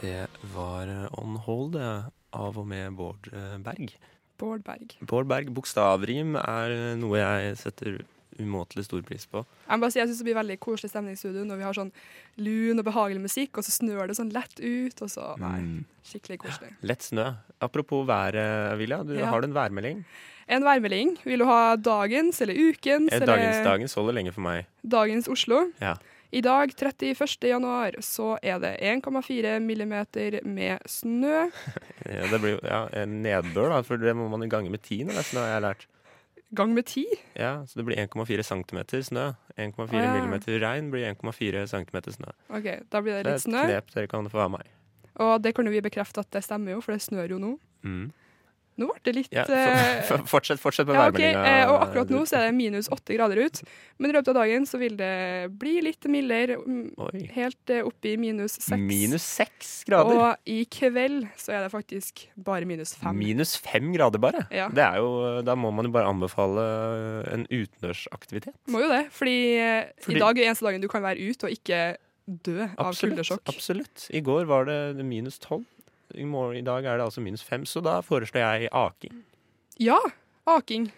Det 0.00 0.26
var 0.54 0.88
On 1.18 1.36
Hold 1.46 1.76
av 1.80 2.58
og 2.60 2.66
med 2.70 2.94
Bård 2.96 3.26
eh, 3.34 3.56
Berg. 3.64 3.92
Bård 4.40 4.62
Berg. 4.64 4.94
Bård 5.04 5.28
Berg, 5.28 5.50
bokstavrim, 5.52 6.36
er 6.40 6.72
noe 6.96 7.18
jeg 7.20 7.56
setter 7.60 7.98
umåtelig 8.40 8.86
stor 8.86 9.02
pris 9.04 9.26
på. 9.28 9.42
Jeg 9.66 9.82
bare 9.82 9.92
si, 9.92 9.98
jeg 10.00 10.08
synes 10.08 10.20
det 10.22 10.26
blir 10.30 10.38
veldig 10.38 10.56
koselig 10.62 10.88
stemning 10.94 11.18
i 11.18 11.20
studio 11.20 11.42
når 11.44 11.58
vi 11.60 11.66
har 11.66 11.76
sånn 11.76 11.90
lun 12.40 12.80
og 12.80 12.86
behagelig 12.86 13.20
musikk, 13.26 13.58
og 13.60 13.66
så 13.66 13.74
snør 13.74 14.08
det 14.08 14.16
sånn 14.16 14.30
lett 14.32 14.54
ut, 14.62 15.02
og 15.04 15.10
så 15.12 15.26
Nei, 15.42 15.58
Mm. 15.60 15.84
skikkelig 16.06 16.38
koselig. 16.46 16.70
Lett 16.86 17.04
snø. 17.04 17.26
Apropos 17.60 18.06
været, 18.08 18.78
Vilja. 18.80 19.02
Du, 19.04 19.12
Ja. 19.18 19.26
Har 19.28 19.42
du 19.42 19.48
en 19.50 19.58
værmelding? 19.58 20.04
En 20.50 20.64
værmelding. 20.66 21.14
Vil 21.24 21.42
du 21.42 21.46
ha 21.46 21.76
dagens 21.78 22.40
eller 22.42 22.58
ukens 22.58 23.12
Eh, 23.12 23.16
eller 23.16 23.26
Dagens, 23.26 23.60
dagens 23.66 23.94
holder 23.94 24.16
lenge 24.18 24.32
for 24.34 24.42
meg. 24.42 24.66
dagens 24.82 25.28
Oslo? 25.30 25.70
Ja. 25.80 25.94
I 26.32 26.40
dag, 26.40 26.70
31. 26.78 27.48
januar, 27.48 27.96
så 28.00 28.38
er 28.42 28.58
det 28.62 28.76
1,4 28.80 29.58
millimeter 29.60 30.40
med 30.44 30.78
snø. 30.86 31.50
Ja, 32.10 32.26
det 32.30 32.40
blir 32.40 32.60
ja, 32.64 32.86
en 33.02 33.22
nedbør, 33.22 33.70
da, 33.70 33.80
for 33.82 33.98
det 34.00 34.14
må 34.16 34.28
man 34.30 34.48
gange 34.48 34.70
med 34.70 34.82
ti 34.82 35.02
er 35.02 35.22
snø, 35.22 35.40
har 35.40 35.58
jeg 35.58 35.62
lært. 35.62 35.86
Gang 36.54 36.72
med 36.74 36.86
ti. 36.86 37.04
Ja, 37.36 37.64
Så 37.66 37.78
det 37.78 37.86
blir 37.86 37.96
1,4 37.96 38.42
cm 38.42 38.78
snø. 39.02 39.32
1,4 39.56 39.94
ah, 39.94 40.02
ja. 40.02 40.14
millimeter 40.14 40.58
regn 40.58 40.90
blir 40.90 41.06
1,4 41.14 41.66
cm 41.66 42.10
snø. 42.10 42.32
OK, 42.48 42.66
da 42.90 43.02
blir 43.02 43.22
det 43.22 43.26
litt 43.26 43.44
snø. 43.44 43.66
Det 43.66 43.76
er 43.76 43.82
et 43.82 43.86
knep 43.86 43.94
dere 43.94 44.10
kan 44.10 44.30
få 44.30 44.42
av 44.46 44.50
meg. 44.50 44.66
Og 45.20 45.42
det 45.42 45.54
kan 45.54 45.66
jo 45.66 45.74
vi 45.74 45.82
bekrefte 45.84 46.22
at 46.24 46.30
det 46.34 46.42
stemmer 46.42 46.74
jo, 46.74 46.80
for 46.80 46.94
det 46.96 47.02
snør 47.04 47.36
jo 47.36 47.38
nå. 47.38 47.52
Mm. 47.86 48.10
Nå 48.80 48.86
ble 48.88 49.00
det 49.04 49.12
litt 49.18 49.34
Ja, 49.36 49.42
eh, 49.44 50.00
for, 50.08 50.22
for, 50.22 50.26
fortsett, 50.40 50.60
fortsett 50.62 50.88
med 50.88 50.96
Ja, 50.96 51.06
ok, 51.10 51.18
værmeldinga. 51.18 51.42
eh, 51.60 51.70
og 51.70 51.82
akkurat 51.84 52.12
nå 52.14 52.22
så 52.30 52.38
er 52.40 52.46
det 52.48 52.54
minus 52.56 52.88
åtte 52.94 53.12
grader 53.18 53.36
ut, 53.44 53.60
men 54.00 54.10
i 54.10 54.14
løpet 54.16 54.30
av 54.32 54.38
dagen 54.40 54.64
så 54.70 54.80
vil 54.80 54.96
det 54.96 55.10
bli 55.60 55.74
litt 55.84 56.08
mildere, 56.08 56.56
mm, 56.64 56.94
Oi. 57.06 57.22
helt 57.36 57.74
eh, 57.76 57.82
opp 57.84 58.08
i 58.08 58.14
minus 58.16 58.56
seks. 58.56 58.80
Minus 58.80 59.26
seks 59.36 59.72
grader. 59.84 60.16
Og 60.16 60.50
i 60.56 60.62
kveld 60.72 61.28
så 61.36 61.52
er 61.58 61.66
det 61.66 61.72
faktisk 61.74 62.24
bare 62.40 62.64
minus 62.64 62.94
fem. 62.96 63.18
Minus 63.20 63.54
fem 63.60 63.92
grader, 63.92 64.18
bare. 64.22 64.46
Ja. 64.50 64.70
Det 64.72 64.82
er 64.86 64.96
jo, 65.04 65.42
da 65.44 65.54
må 65.60 65.70
man 65.76 65.84
jo 65.90 65.92
bare 65.92 66.08
anbefale 66.08 66.64
en 67.34 67.44
utendørsaktivitet. 67.50 68.54
Må 68.72 68.80
jo 68.84 68.88
det, 68.88 69.04
fordi, 69.12 69.36
Fordi- 70.00 70.16
i 70.16 70.20
dag 70.24 70.38
er 70.38 70.48
eneste 70.50 70.64
dagen 70.66 70.80
du 70.80 70.88
kan 70.88 71.02
være 71.04 71.20
ute 71.20 71.44
og 71.44 71.52
ikke 71.52 71.96
dø 72.30 72.68
av 72.78 72.94
kuldesjokk. 72.94 73.42
absolutt. 73.50 74.08
I 74.14 74.20
går 74.20 74.46
var 74.46 74.64
det 74.64 75.04
minus 75.04 75.38
tolv. 75.38 75.64
I, 76.14 76.24
morgen, 76.28 76.56
I 76.60 76.64
dag 76.66 76.84
er 76.84 76.96
det 77.00 77.06
altså 77.08 77.22
minus 77.24 77.42
fem, 77.46 77.66
så 77.68 77.82
da 77.84 77.98
foreslår 78.06 78.40
jeg 78.42 78.70
aking. 78.72 79.20
Ja, 79.80 79.98
aking. 80.46 80.90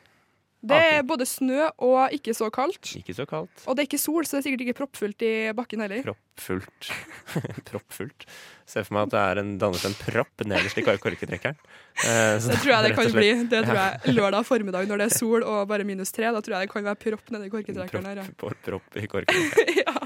Det 0.62 0.77
er 0.79 1.01
både 1.03 1.25
snø 1.27 1.64
og 1.83 2.12
ikke 2.14 2.31
så 2.38 2.46
kaldt. 2.55 2.92
Ikke 2.94 3.11
så 3.18 3.25
kaldt. 3.27 3.64
Og 3.66 3.75
det 3.75 3.83
er 3.83 3.88
ikke 3.88 3.98
sol, 3.98 4.22
så 4.22 4.37
det 4.37 4.38
er 4.38 4.44
sikkert 4.46 4.62
ikke 4.62 4.77
proppfullt 4.79 5.25
i 5.27 5.31
bakken 5.59 5.83
heller. 5.83 6.05
Proppfullt. 6.07 6.90
Proppfullt. 7.68 8.27
Se 8.70 8.85
for 8.87 8.94
meg 8.94 9.09
at 9.09 9.14
det 9.16 9.22
er 9.33 9.40
en, 9.42 9.51
dannes 9.59 9.83
en 9.88 9.96
propp 9.98 10.44
nederst 10.46 10.79
i 10.79 10.85
kor- 10.87 11.01
korketrekkeren. 11.03 11.59
Eh, 12.07 12.37
så 12.38 12.55
Det 12.55 12.61
tror 12.62 12.72
jeg 12.77 12.87
det 12.87 12.94
kan 13.01 13.11
bli. 13.18 13.33
Det 13.51 13.64
tror 13.66 13.81
jeg 13.81 14.14
Lørdag 14.14 14.46
formiddag 14.46 14.87
når 14.87 15.03
det 15.03 15.09
er 15.11 15.16
sol 15.18 15.42
og 15.42 15.66
bare 15.72 15.83
minus 15.88 16.14
tre, 16.14 16.31
da 16.31 16.38
tror 16.38 16.55
jeg 16.61 16.68
det 16.68 16.75
kan 16.77 16.87
være 16.92 17.01
propp 17.09 17.35
nedi 17.35 17.51
en 17.51 17.55
korketrekkeren 17.59 18.07
her. 18.12 18.22
Propp, 18.38 18.62
propp, 18.62 18.87
propp 18.87 19.03
i 19.03 19.11
korketrekkeren. 19.16 19.79
Ja. 19.83 19.98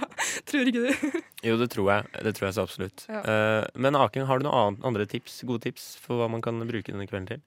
Tror 0.48 0.70
ikke 0.70 0.82
du? 0.86 1.20
Jo, 1.46 1.56
det 1.60 1.68
tror 1.70 1.90
jeg. 1.92 2.06
Det 2.26 2.32
tror 2.34 2.48
jeg 2.48 2.54
så 2.56 2.62
absolutt. 2.66 3.04
Ja. 3.12 3.20
Uh, 3.22 3.66
men 3.78 3.94
Aken, 3.98 4.24
har 4.26 4.40
du 4.40 4.46
noen 4.48 4.78
andre 4.86 5.04
tips, 5.06 5.42
gode 5.46 5.62
tips 5.68 5.92
for 6.02 6.18
hva 6.18 6.30
man 6.32 6.42
kan 6.42 6.58
bruke 6.66 6.90
denne 6.90 7.06
kvelden 7.06 7.28
til? 7.28 7.42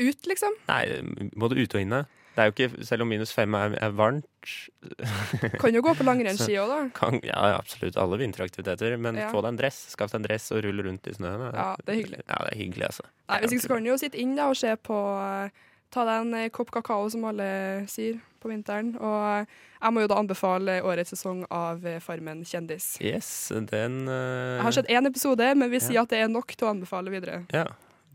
Ut, 0.00 0.24
liksom? 0.26 0.54
Nei, 0.70 0.84
både 1.38 1.58
ute 1.60 1.76
og 1.76 1.84
inne. 1.84 2.00
Det 2.30 2.40
er 2.40 2.48
jo 2.48 2.52
ikke, 2.54 2.84
Selv 2.86 3.02
om 3.04 3.10
minus 3.10 3.32
fem 3.34 3.52
er, 3.58 3.72
er 3.82 3.90
varmt 3.98 4.50
Kan 5.60 5.74
jo 5.74 5.82
gå 5.84 5.92
på 5.98 6.06
langrennsski 6.06 6.54
òg, 6.62 6.70
da. 6.70 6.78
kan, 6.96 7.18
Ja, 7.26 7.40
absolutt. 7.58 7.98
Alle 8.00 8.16
vinteraktiviteter. 8.22 8.94
Men 9.02 9.18
Ja. 9.20 9.28
få 9.34 9.42
deg 9.44 9.50
en 9.52 9.58
dress. 9.60 9.80
Skaff 9.92 10.14
deg 10.14 10.22
en 10.22 10.28
dress 10.28 10.46
og 10.56 10.62
rulle 10.64 10.86
rundt 10.86 11.10
i 11.10 11.14
snøen. 11.16 11.42
Ja, 11.52 11.74
det 11.84 11.92
er 11.92 11.98
hyggelig. 12.00 12.22
Ja, 12.24 12.38
det 12.46 12.52
er 12.54 12.58
hyggelig, 12.62 12.86
altså. 12.86 13.04
Nei, 13.28 13.40
Hvis 13.42 13.56
ikke 13.58 13.66
så 13.66 13.72
kan 13.74 13.84
du 13.84 13.90
jo 13.92 13.98
sitte 14.00 14.22
inn 14.22 14.36
da 14.38 14.48
og 14.54 14.56
se 14.56 14.72
på 14.80 14.98
eh, 15.20 15.66
Ta 15.90 16.04
deg 16.06 16.20
en 16.22 16.34
eh, 16.38 16.48
kopp 16.54 16.70
kakao, 16.70 17.08
som 17.10 17.24
alle 17.26 17.50
sier. 17.90 18.20
På 18.40 18.50
vinteren. 18.52 18.94
Og 19.00 19.44
jeg 19.80 19.92
må 19.96 20.02
jo 20.04 20.10
da 20.10 20.18
anbefale 20.20 20.78
årets 20.82 21.14
sesong 21.14 21.44
av 21.50 21.84
eh, 21.86 22.00
Farmen 22.04 22.42
kjendis. 22.48 22.94
Yes, 23.04 23.30
den 23.70 24.02
uh... 24.08 24.56
Jeg 24.58 24.66
har 24.68 24.78
sett 24.80 24.90
én 24.92 25.06
episode, 25.08 25.52
men 25.56 25.70
vi 25.72 25.80
sier 25.84 26.00
Ja. 26.00 26.02
at 26.08 26.10
det 26.16 26.24
er 26.24 26.28
nok 26.32 26.52
til 26.56 26.66
å 26.68 26.74
anbefale 26.74 27.12
videre. 27.12 27.44
Ja. 27.54 27.68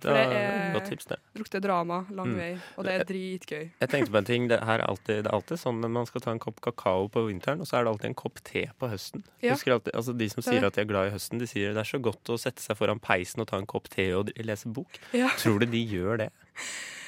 For 0.06 0.12
Det 0.14 0.24
er 0.38 0.74
godt 0.76 0.90
tips, 0.92 1.06
det. 1.10 1.16
Lukter 1.40 1.62
drama 1.64 2.02
lang 2.14 2.28
Mm. 2.28 2.38
vei, 2.38 2.50
og 2.78 2.84
det 2.86 2.94
er 2.94 3.06
dritgøy. 3.10 3.62
Jeg 3.80 3.90
tenkte 3.90 4.12
på 4.12 4.18
en 4.20 4.26
ting. 4.32 4.48
Det, 4.52 4.60
her 4.68 4.82
er 4.84 4.86
alltid, 4.86 5.24
det 5.24 5.32
er 5.32 5.34
alltid 5.34 5.58
sånn 5.58 5.80
når 5.82 5.90
man 5.96 6.06
skal 6.06 6.22
ta 6.22 6.32
en 6.36 6.42
kopp 6.44 6.60
kakao 6.62 7.08
på 7.10 7.24
vinteren, 7.30 7.64
og 7.64 7.66
så 7.66 7.80
er 7.80 7.88
det 7.88 7.94
alltid 7.94 8.10
en 8.12 8.18
kopp 8.20 8.42
te 8.46 8.66
på 8.78 8.90
høsten. 8.92 9.24
Ja. 9.42 9.56
Alltid, 9.56 9.96
altså 9.96 10.14
De 10.20 10.28
som 10.30 10.44
er 10.44 10.50
sier 10.52 10.68
at 10.68 10.76
de 10.76 10.82
er 10.84 10.90
glad 10.92 11.08
i 11.10 11.16
høsten, 11.16 11.40
de 11.42 11.48
sier 11.50 11.74
det 11.74 11.82
er 11.82 11.90
så 11.90 12.02
godt 12.04 12.30
å 12.30 12.38
sette 12.38 12.62
seg 12.62 12.78
foran 12.78 13.00
peisen 13.02 13.42
og 13.42 13.48
ta 13.50 13.58
en 13.58 13.66
kopp 13.66 13.88
te 13.90 14.12
og 14.14 14.30
lese 14.46 14.68
bok. 14.70 15.00
Ja. 15.16 15.32
Tror 15.42 15.64
du 15.64 15.66
de 15.74 15.82
gjør 15.88 16.26
det? 16.26 16.30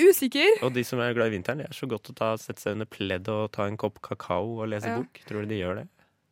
Usikker. 0.00 0.62
Og 0.62 0.74
de 0.76 0.82
som 0.84 1.00
er 1.00 1.14
glad 1.16 1.32
i 1.32 1.36
vinteren, 1.38 1.58
det 1.62 1.70
er 1.70 1.76
så 1.76 1.88
godt 1.88 2.10
å 2.12 2.14
ta, 2.14 2.34
sette 2.36 2.60
seg 2.60 2.76
under 2.76 2.86
pledd 2.90 3.28
og 3.32 3.50
ta 3.56 3.64
en 3.66 3.78
kopp 3.80 4.00
kakao 4.04 4.58
og 4.60 4.68
lese 4.68 4.90
Ja. 4.90 4.98
bok. 5.00 5.20
Tror 5.28 5.42
du 5.46 5.46
de 5.54 5.60
gjør 5.62 5.76
det? 5.82 5.86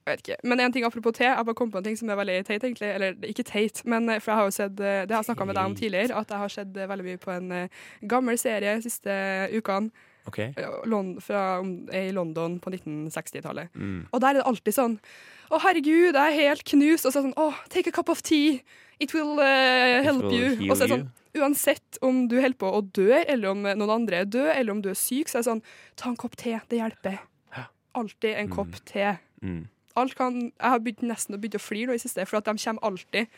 Jeg 0.04 0.18
vet 0.18 0.22
ikke. 0.28 0.36
Men 0.44 0.60
en 0.60 0.72
ting 0.72 0.84
apropos 0.84 1.12
te. 1.16 1.24
Jeg 1.24 1.46
bare 1.46 1.54
kom 1.56 1.70
på 1.72 1.78
en 1.80 1.84
ting 1.86 1.96
som 1.96 2.10
er 2.12 2.16
veldig 2.20 2.44
teit, 2.44 2.60
egentlig. 2.62 2.90
Eller 2.94 3.14
ikke 3.24 3.42
teit, 3.48 3.80
men 3.88 4.06
eh, 4.10 4.18
for 4.20 4.32
jeg 4.32 4.36
har 4.36 4.44
jo 4.44 4.52
sett 4.52 4.80
eh, 4.84 5.06
Det 5.08 5.14
har 5.16 5.22
jeg 5.22 5.30
snakka 5.30 5.46
med 5.48 5.56
deg 5.56 5.64
om 5.70 5.74
tidligere, 5.74 6.18
at 6.20 6.28
jeg 6.28 6.38
har 6.42 6.48
sett 6.52 6.76
eh, 6.76 6.86
veldig 6.90 7.04
mye 7.06 7.20
på 7.22 7.32
en 7.32 7.54
gammel 8.06 8.36
serie 8.38 8.74
de 8.76 8.82
siste 8.90 9.08
ukene 9.56 9.90
Okay. 10.26 10.54
fra 11.20 11.60
i 11.92 12.10
London 12.12 12.58
på 12.58 12.70
1960-tallet. 12.72 13.68
Mm. 13.76 14.06
Og 14.10 14.20
der 14.20 14.28
er 14.28 14.38
det 14.40 14.46
alltid 14.48 14.72
sånn 14.72 14.94
Å, 15.52 15.58
herregud, 15.60 16.14
jeg 16.14 16.16
er 16.16 16.38
helt 16.48 16.64
knust. 16.64 17.04
Og 17.04 17.12
så 17.12 17.18
er 17.20 17.22
det 17.26 17.32
sånn 17.34 17.40
Å, 17.44 17.54
take 17.68 17.88
a 17.88 17.92
cup 17.92 18.08
of 18.08 18.22
tea. 18.22 18.62
It 19.00 19.12
will 19.12 19.36
It 19.40 20.04
help 20.04 20.22
will 20.24 20.32
you. 20.32 20.70
Og 20.70 20.76
så 20.76 20.84
er 20.84 20.88
det 20.88 20.94
sånn 20.96 21.04
you. 21.08 21.23
Uansett 21.34 21.98
om 22.02 22.28
du 22.30 22.36
holder 22.40 22.58
på 22.60 22.68
å 22.70 22.80
dø, 22.94 23.10
eller 23.26 23.50
om 23.50 23.62
noen 23.66 23.90
andre 23.90 24.20
er 24.22 24.24
død, 24.30 24.50
eller 24.54 24.72
om 24.72 24.80
du 24.84 24.90
er 24.92 24.98
syk, 24.98 25.28
så 25.28 25.38
er 25.38 25.42
det 25.42 25.48
sånn 25.50 25.62
Ta 25.98 26.08
en 26.12 26.16
kopp 26.20 26.36
te. 26.36 26.60
Det 26.70 26.78
hjelper. 26.78 27.18
Alltid 27.94 28.34
en 28.34 28.48
Mm. 28.48 28.54
kopp 28.56 28.74
te. 28.84 29.18
Mm. 29.42 29.68
Alt 29.96 30.14
kan, 30.18 30.34
jeg 30.50 30.52
har 30.70 30.80
begynt 30.80 31.02
nesten 31.06 31.36
å 31.36 31.38
begynne 31.38 31.60
å 31.60 31.62
flire 31.62 31.94
i 31.94 31.98
siste, 32.02 32.24
for 32.26 32.38
at 32.38 32.44
de 32.48 32.54
kommer 32.58 32.82
alltid. 32.82 33.28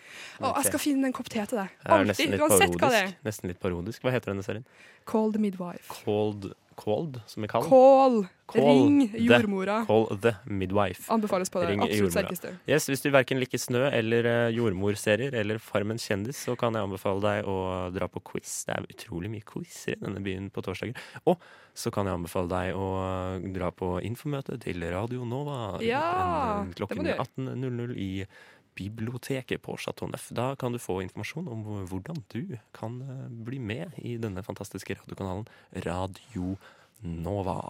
Å, 0.41 0.55
jeg 0.57 0.65
skal 0.71 0.81
finne 0.81 1.05
en 1.05 1.13
kopp 1.13 1.29
te 1.29 1.45
til 1.45 1.59
deg. 1.59 1.69
Alltid, 1.85 2.39
uansett 2.41 2.77
hva 2.81 2.89
det 2.89 3.01
er. 3.03 3.11
Nesten 3.27 3.49
litt 3.53 3.61
parodisk. 3.61 4.01
Hva 4.03 4.11
heter 4.15 4.33
denne 4.33 4.43
serien? 4.47 4.65
Cold 5.05 5.37
midwife. 5.39 5.85
Cold, 6.05 6.55
cold 6.77 7.21
som 7.27 7.43
vi 7.43 7.49
kaller 7.51 7.69
Call. 7.69 8.27
Call 8.47 8.63
Ring 8.63 9.09
the- 9.11 9.19
jordmora. 9.27 9.81
Call 9.89 10.07
the 10.23 10.37
midwife. 10.47 11.09
Anbefales 11.11 11.51
på 11.51 11.59
det 11.65 11.71
Ring 11.73 11.81
absolutt 11.83 11.99
jordmora. 12.15 12.23
sterkeste. 12.29 12.53
Yes, 12.71 12.87
Hvis 12.87 13.03
du 13.03 13.09
verken 13.11 13.41
liker 13.43 13.59
snø 13.59 13.89
eller 13.91 14.29
eh, 14.31 14.55
jordmorserier 14.55 15.35
eller 15.35 15.59
Farmen 15.59 15.99
kjendis, 15.99 16.45
så 16.47 16.55
kan 16.57 16.75
jeg 16.79 16.87
anbefale 16.87 17.21
deg 17.25 17.49
å 17.51 17.57
dra 17.97 18.07
på 18.07 18.23
quiz. 18.23 18.53
Det 18.69 18.77
er 18.77 18.87
utrolig 18.93 19.33
mye 19.33 19.43
quizer 19.49 19.97
i 19.97 20.05
denne 20.05 20.23
byen 20.23 20.47
på 20.55 20.63
torsdager. 20.63 20.95
Og 21.27 21.41
så 21.75 21.91
kan 21.93 22.07
jeg 22.07 22.15
anbefale 22.21 22.49
deg 22.55 22.79
å 22.79 22.87
dra 23.57 23.73
på 23.75 23.97
infomøte 24.07 24.61
til 24.63 24.81
Radio 24.95 25.25
Nova 25.27 25.81
Ja, 25.83 26.65
klokken 26.79 27.03
18.00 27.17 27.97
i 27.99 28.11
biblioteket 28.77 29.63
på 29.63 29.77
Chateau 29.81 30.09
Neuf. 30.11 30.29
Da 30.31 30.55
kan 30.57 30.73
du 30.73 30.81
få 30.83 31.01
informasjon 31.05 31.49
om 31.49 31.67
hvordan 31.89 32.23
du 32.33 32.57
kan 32.77 33.01
eh, 33.03 33.29
bli 33.49 33.61
med 33.61 33.97
i 33.99 34.17
denne 34.21 34.45
fantastiske 34.47 34.99
radiokanalen 35.01 35.49
Radio 35.87 36.57
Nova. 37.03 37.61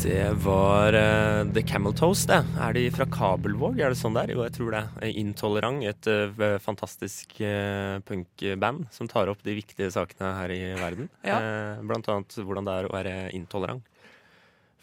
Det 0.00 0.30
var 0.32 0.94
uh, 0.96 1.52
The 1.52 1.60
Camel 1.62 1.92
Toast, 1.92 2.30
det. 2.30 2.38
Er 2.56 2.72
de 2.72 2.86
fra 2.94 3.04
Kabelvåg? 3.04 3.82
Er 3.84 3.92
det 3.92 3.98
sånn 4.00 4.14
der? 4.16 4.30
Jo, 4.32 4.40
jeg 4.46 4.54
tror 4.56 4.72
det. 4.72 5.10
Intolerant, 5.20 5.84
et 5.84 6.08
uh, 6.08 6.56
fantastisk 6.64 7.36
uh, 7.44 8.00
punkband 8.08 8.86
som 8.96 9.10
tar 9.12 9.28
opp 9.28 9.44
de 9.44 9.58
viktige 9.58 9.90
sakene 9.92 10.32
her 10.38 10.54
i 10.54 10.60
verden. 10.80 11.10
Ja. 11.26 11.36
Blant 11.84 12.08
annet 12.08 12.38
hvordan 12.40 12.64
det 12.64 12.78
er 12.78 12.88
å 12.88 12.94
være 12.94 13.14
intolerant 13.36 13.84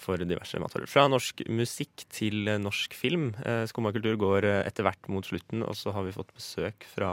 for 0.02 0.22
diverse 0.22 0.60
matvarer. 0.62 0.90
Fra 0.90 1.06
norsk 1.10 1.44
musikk 1.50 2.06
til 2.14 2.48
norsk 2.62 2.96
film. 2.98 3.32
Eh, 3.44 3.66
Skumma 3.70 3.94
kultur 3.96 4.18
går 4.20 4.48
eh, 4.48 4.64
etter 4.68 4.88
hvert 4.88 5.10
mot 5.12 5.26
slutten, 5.26 5.66
og 5.66 5.78
så 5.78 5.94
har 5.96 6.06
vi 6.08 6.16
fått 6.16 6.34
besøk 6.38 6.88
fra 6.94 7.12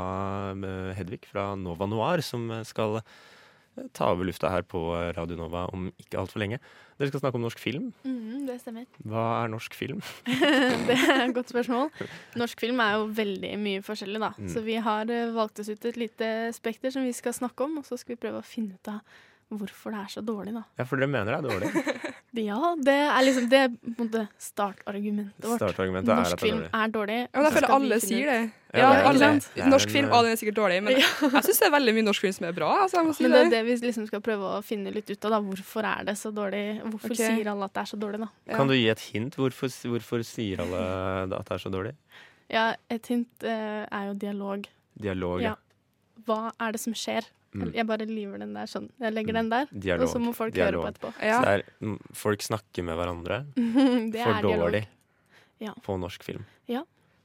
eh, 0.55 0.93
Hedvig 0.99 1.25
fra 1.31 1.53
Nova 1.59 1.89
Noir, 1.91 2.25
som 2.25 2.51
skal 2.67 3.01
ta 3.91 4.13
over 4.13 4.29
lufta 4.29 4.53
her 4.53 4.63
på 4.63 4.79
Radio 5.17 5.35
Nova 5.35 5.65
om 5.75 5.89
ikke 5.99 6.21
altfor 6.21 6.39
lenge. 6.39 6.61
Dere 6.95 7.11
skal 7.11 7.25
snakke 7.25 7.41
om 7.41 7.43
norsk 7.43 7.59
film. 7.59 7.89
Mm, 8.07 8.45
det 8.47 8.61
stemmer. 8.63 8.87
Hva 9.03 9.25
er 9.41 9.51
norsk 9.51 9.75
film? 9.75 9.99
det 10.87 10.95
er 10.95 11.25
et 11.25 11.35
godt 11.35 11.51
spørsmål. 11.51 11.91
Norsk 12.39 12.63
film 12.63 12.79
er 12.85 13.01
jo 13.01 13.09
veldig 13.19 13.51
mye 13.59 13.83
forskjellig, 13.83 14.23
da. 14.23 14.31
Mm. 14.39 14.53
Så 14.55 14.63
vi 14.63 14.79
har 14.79 15.11
valgt 15.35 15.59
oss 15.59 15.73
ut 15.73 15.91
et 15.91 15.99
lite 15.99 16.31
spekter 16.55 16.95
som 16.95 17.03
vi 17.03 17.17
skal 17.19 17.35
snakke 17.35 17.67
om, 17.67 17.81
og 17.83 17.89
så 17.89 17.99
skal 17.99 18.15
vi 18.15 18.23
prøve 18.29 18.45
å 18.45 18.47
finne 18.47 18.79
ut 18.79 18.93
av 18.95 19.03
hvorfor 19.59 19.95
det 19.95 20.03
er 20.03 20.13
så 20.15 20.23
dårlig, 20.25 20.55
da. 20.55 20.63
Ja, 20.79 20.87
for 20.89 21.01
dere 21.01 21.11
mener 21.11 21.35
det 21.35 21.41
er 21.41 21.49
dårlig? 21.49 22.13
Ja, 22.35 22.75
det 22.83 22.97
er 23.05 23.23
liksom 23.23 23.47
det 23.51 23.59
er 23.63 23.71
på 23.71 23.93
en 23.93 24.09
måte 24.09 24.25
startargumentet 24.43 25.47
vårt. 25.47 25.61
Startargumentet 25.61 26.11
er 26.11 26.19
at 26.19 26.25
Norsk 26.25 26.35
er 26.35 26.43
film 26.43 26.63
er 26.67 26.93
dårlig. 26.95 27.19
Ja, 27.23 27.37
men 27.37 27.47
jeg 27.47 27.55
føler 27.55 27.75
alle 27.77 27.99
sier 28.03 28.31
det. 28.31 28.39
Ja, 28.75 28.81
Ja, 28.81 28.89
det 28.91 29.03
alle, 29.07 29.69
norsk 29.71 29.93
film, 29.95 30.09
å, 30.11 30.21
den 30.27 30.35
er 30.35 30.39
sikkert 30.41 30.57
dårlig, 30.59 30.81
men 30.83 30.97
jeg 30.99 31.45
syns 31.47 31.61
det 31.63 31.67
er 31.69 31.75
veldig 31.77 31.95
mye 31.95 32.07
norsk 32.09 32.25
film 32.27 32.35
som 32.35 32.47
er 32.49 32.57
bra. 32.57 32.71
Altså, 32.83 32.99
jeg 32.99 33.07
må 33.07 33.15
si 33.15 33.23
Men 33.23 33.35
det 33.35 33.39
det. 33.39 33.47
er 33.47 33.53
det 33.53 33.61
vi 33.69 33.77
liksom 33.87 34.09
skal 34.09 34.23
prøve 34.27 34.49
å 34.57 34.63
finne 34.67 34.91
litt 34.97 35.13
ut 35.13 35.29
av. 35.29 35.37
da. 35.37 35.41
Hvorfor 35.47 35.89
er 35.93 36.09
det 36.09 36.17
så 36.19 36.33
dårlig? 36.35 36.65
Hvorfor 36.83 37.15
okay. 37.15 37.37
sier 37.37 37.53
alle 37.53 37.69
at 37.71 37.77
det 37.77 37.85
er 37.85 37.93
så 37.93 38.01
dårlig, 38.03 38.23
da? 38.25 38.31
Kan 38.59 38.73
du 38.73 38.75
gi 38.75 38.89
et 38.91 39.05
hint? 39.13 39.39
Hvorfor, 39.39 39.71
hvorfor 39.93 40.27
sier 40.27 40.65
alle 40.65 40.83
at 41.39 41.47
det 41.47 41.55
er 41.55 41.63
så 41.63 41.71
dårlig? 41.71 41.95
Ja, 42.51 42.67
et 42.93 43.13
hint 43.13 43.47
eh, 43.47 43.85
er 43.87 44.11
jo 44.11 44.19
dialog. 44.27 44.67
Dialog, 45.07 45.39
ja. 45.45 45.55
Ja. 45.55 46.23
Hva 46.27 46.41
er 46.59 46.75
det 46.75 46.83
som 46.83 46.99
skjer? 46.99 47.31
Mm. 47.55 47.73
Jeg 47.75 47.87
bare 47.87 48.07
lever 48.07 48.39
den 48.43 48.53
der 48.55 48.67
sånn. 48.67 48.89
Jeg 49.01 49.13
legger 49.15 49.33
den 49.39 49.49
der, 49.49 49.67
Dialog. 49.71 50.03
og 50.09 50.09
så 50.11 50.19
må 50.21 50.33
folk 50.35 50.55
dialog. 50.55 50.83
høre 50.85 50.93
på 50.93 50.93
etterpå. 50.93 51.13
Ja. 51.23 51.39
Så 51.39 51.45
det 51.45 51.53
er, 51.55 51.63
mm, 51.87 51.99
folk 52.13 52.43
snakker 52.43 52.83
med 52.85 52.97
hverandre 52.99 53.39
det 54.13 54.25
for 54.25 54.35
er 54.35 54.43
dårlig 54.43 54.87
Ja. 55.61 55.73
på 55.87 55.97
norsk 56.01 56.23
film. 56.27 56.45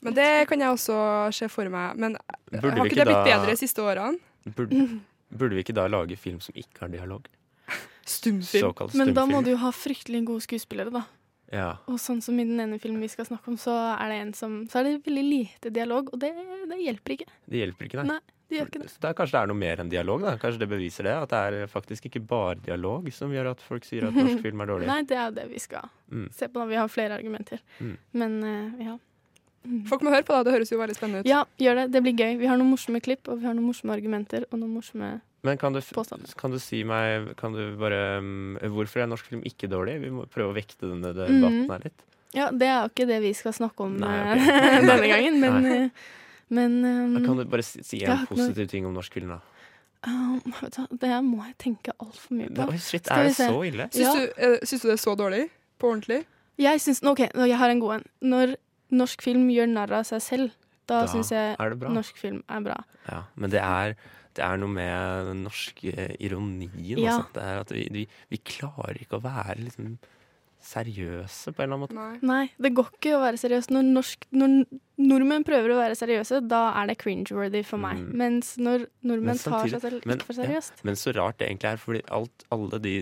Men 0.01 0.13
det 0.15 0.47
kan 0.47 0.61
jeg 0.61 0.69
også 0.71 0.95
se 1.35 1.49
for 1.51 1.67
meg. 1.67 1.97
Men 1.99 2.13
Burde 2.53 2.69
har 2.71 2.83
vi 2.85 2.89
ikke 2.89 3.01
det 3.03 3.07
blitt 3.09 3.17
da- 3.19 3.25
bedre 3.25 3.49
de 3.51 3.57
siste 3.59 3.81
årene? 3.83 4.15
Burde, 4.55 5.01
burde 5.29 5.55
vi 5.57 5.63
ikke 5.65 5.73
da 5.75 5.87
lage 5.91 6.15
film 6.17 6.39
som 6.39 6.55
ikke 6.55 6.79
har 6.85 6.87
dialog? 6.93 7.25
Stumfilm. 8.05 8.71
stumfilm. 8.73 8.95
Men 8.97 9.13
da 9.13 9.25
må 9.27 9.43
du 9.43 9.51
jo 9.51 9.57
ha 9.57 9.71
fryktelig 9.75 10.23
gode 10.25 10.41
skuespillere, 10.45 10.89
da. 10.93 11.03
Ja. 11.51 11.77
Og 11.89 11.97
sånn 11.99 12.21
som 12.23 12.39
i 12.39 12.45
den 12.45 12.59
ene 12.63 12.79
filmen 12.79 13.01
vi 13.01 13.09
skal 13.11 13.25
snakke 13.27 13.49
om, 13.51 13.57
så 13.57 13.73
er 13.99 14.07
det 14.13 14.17
en 14.21 14.33
som 14.37 14.67
Så 14.69 14.79
er 14.79 14.83
det 14.87 15.03
veldig 15.03 15.25
lite 15.27 15.69
dialog, 15.73 16.13
og 16.13 16.19
det, 16.21 16.31
det 16.69 16.77
hjelper 16.79 17.17
ikke. 17.17 17.27
Det 17.49 17.59
hjelper 17.63 17.89
ikke, 17.89 18.03
nei. 18.05 18.15
Nei, 18.15 18.19
det 18.49 18.57
gjør 18.57 18.69
ikke 18.71 18.79
det. 18.81 18.89
Så 18.89 18.99
det 19.03 19.09
er, 19.09 19.13
kanskje 19.19 19.35
det 19.37 19.41
er 19.43 19.49
noe 19.51 19.59
mer 19.61 19.81
enn 19.83 19.89
dialog? 19.91 20.21
da 20.25 20.31
Kanskje 20.41 20.59
det 20.63 20.69
beviser 20.71 21.03
det? 21.05 21.13
At 21.23 21.29
det 21.29 21.41
er 21.63 21.67
faktisk 21.69 22.05
ikke 22.09 22.21
bare 22.27 22.55
dialog 22.65 23.11
som 23.13 23.29
gjør 23.31 23.51
at 23.51 23.61
folk 23.61 23.85
sier 23.85 24.07
at 24.09 24.15
norsk 24.17 24.41
film 24.45 24.61
er 24.65 24.71
dårlig? 24.73 24.87
Nei, 24.89 25.03
det 25.05 25.17
er 25.17 25.31
det 25.31 25.47
vi 25.51 25.59
skal 25.61 25.87
Mm. 26.09 26.25
se 26.33 26.47
på 26.49 26.57
når 26.57 26.67
vi 26.71 26.75
har 26.81 26.87
flere 26.89 27.13
argumenter. 27.19 27.59
Mm. 27.79 27.91
Men 28.17 28.31
uh, 28.41 28.81
ja. 28.81 28.95
Folk 29.85 30.01
må 30.01 30.09
høre 30.09 30.23
på 30.25 30.33
da. 30.33 30.41
det 30.47 30.53
høres 30.55 30.71
jo 30.71 30.79
veldig 30.79 30.95
spennende 30.97 31.19
ut. 31.21 31.27
Ja, 31.29 31.43
gjør 31.61 31.75
det. 31.83 31.83
Det 31.93 32.01
blir 32.01 32.15
gøy. 32.17 32.37
Vi 32.39 32.47
har 32.49 32.57
noen 32.57 32.71
morsomme 32.71 32.97
klipp, 33.05 33.27
og 33.29 33.41
vi 33.41 33.45
har 33.45 33.53
noen 33.53 33.67
morsomme 33.69 33.93
argumenter, 33.93 34.47
og 34.49 34.57
noen 34.63 34.71
morsomme 34.79 35.09
Men 35.45 35.57
kan 35.61 35.71
du, 35.75 35.79
kan 36.39 36.51
du 36.51 36.57
si 36.59 36.81
meg 36.83 37.35
kan 37.37 37.53
du 37.53 37.75
bare, 37.77 38.17
um, 38.23 38.57
Hvorfor 38.73 39.03
er 39.03 39.07
norsk 39.11 39.27
film 39.29 39.43
ikke 39.45 39.69
dårlig? 39.69 39.99
Vi 40.01 40.09
må 40.15 40.25
prøve 40.31 40.49
å 40.51 40.57
vekte 40.57 40.89
denne 40.89 41.13
debatten 41.13 41.61
Mhm. 41.67 41.69
her 41.75 41.85
litt. 41.85 42.01
Ja, 42.33 42.49
det 42.51 42.67
er 42.69 42.81
jo 42.83 42.89
ikke 42.89 43.07
det 43.09 43.21
vi 43.21 43.31
skal 43.33 43.53
snakke 43.53 43.85
om 43.85 43.95
Nei, 43.97 44.17
okay. 44.33 44.81
denne 44.89 45.07
gangen, 45.13 45.39
men, 45.41 45.61
Nei. 45.63 45.91
Eh, 46.49 46.55
men 46.55 47.15
um, 47.15 47.25
Kan 47.25 47.37
du 47.37 47.45
bare 47.45 47.63
si, 47.63 47.83
si 47.85 48.01
en 48.05 48.25
positiv 48.29 48.67
ting 48.71 48.85
om 48.89 48.93
norsk 48.97 49.13
film, 49.13 49.29
da? 49.35 49.39
um, 50.07 50.39
det 51.01 51.11
må 51.27 51.43
jeg 51.45 51.55
tenke 51.59 51.93
altfor 51.99 52.37
mye 52.37 52.49
på. 52.55 52.69
oi, 52.71 52.77
shit, 52.79 53.07
er 53.11 53.27
det 53.27 53.35
så 53.35 53.51
ille? 53.67 53.89
Syns, 53.91 54.01
Ja. 54.01 54.13
du, 54.15 54.53
uh, 54.53 54.59
syns 54.63 54.81
du 54.81 54.87
det 54.87 54.95
er 54.95 55.03
så 55.03 55.15
dårlig? 55.19 55.49
På 55.79 55.91
ordentlig? 55.93 56.23
Jeg 56.59 56.81
syns 56.83 57.03
OK, 57.07 57.19
jeg 57.31 57.57
har 57.57 57.69
en 57.71 57.79
god 57.79 57.93
en. 57.99 58.05
Når 58.33 58.55
norsk 58.91 59.21
film 59.21 59.49
gjør 59.53 59.69
narr 59.71 59.93
av 60.01 60.07
seg 60.09 60.21
selv, 60.23 60.55
da, 60.89 61.03
Da 61.05 61.11
syns 61.11 61.29
jeg 61.31 61.55
det 61.59 61.91
norsk 61.93 62.17
film 62.17 62.41
er 62.49 62.63
bra. 62.65 62.77
Ja, 63.07 63.23
men 63.35 63.51
det 63.53 63.61
er, 63.61 63.93
det 64.35 64.43
er 64.43 64.57
noe 64.57 64.71
med 64.73 65.27
den 65.29 65.43
norske 65.45 65.93
ironien. 66.19 66.97
Ja. 66.97 67.19
Altså. 67.19 67.29
Det 67.35 67.43
er 67.43 67.59
at 67.61 67.71
vi, 67.75 67.83
vi, 67.93 68.07
vi 68.33 68.39
klarer 68.41 68.97
ikke 68.99 69.19
å 69.19 69.23
være 69.23 69.59
liksom 69.67 69.97
seriøse 70.61 71.53
på 71.55 71.63
en 71.63 71.69
eller 71.71 71.75
annen 71.77 71.83
måte. 71.85 71.95
Nei. 71.95 72.19
Nei, 72.21 72.51
det 72.59 72.73
går 72.75 72.89
ikke 72.97 73.13
å 73.15 73.21
være 73.23 73.39
seriøs. 73.39 73.69
Når, 73.71 73.85
norsk, 73.95 74.25
når 74.35 74.55
nordmenn 74.99 75.45
prøver 75.47 75.71
å 75.71 75.77
være 75.79 75.95
seriøse, 75.95 76.41
da 76.51 76.61
er 76.81 76.89
det 76.91 76.97
cringe-worthy 76.99 77.61
for 77.65 77.79
meg. 77.79 77.97
Mm. 78.01 78.09
Mens 78.19 78.49
når 78.59 78.83
nordmenn 79.07 79.31
Men 79.31 79.39
samtidig- 79.39 79.71
tar 79.71 79.79
seg 79.79 79.81
selv 79.85 80.05
men- 80.05 80.17
ikke 80.19 80.27
for 80.27 80.33
ja. 80.35 80.43
seriøst 80.49 80.83
Men 80.83 80.95
så 80.99 81.13
rart 81.15 81.37
det 81.39 81.47
egentlig 81.49 81.71
er, 81.71 81.77
fordi 81.77 82.01
alt, 82.11 82.43
alle 82.51 82.79
de 82.83 82.93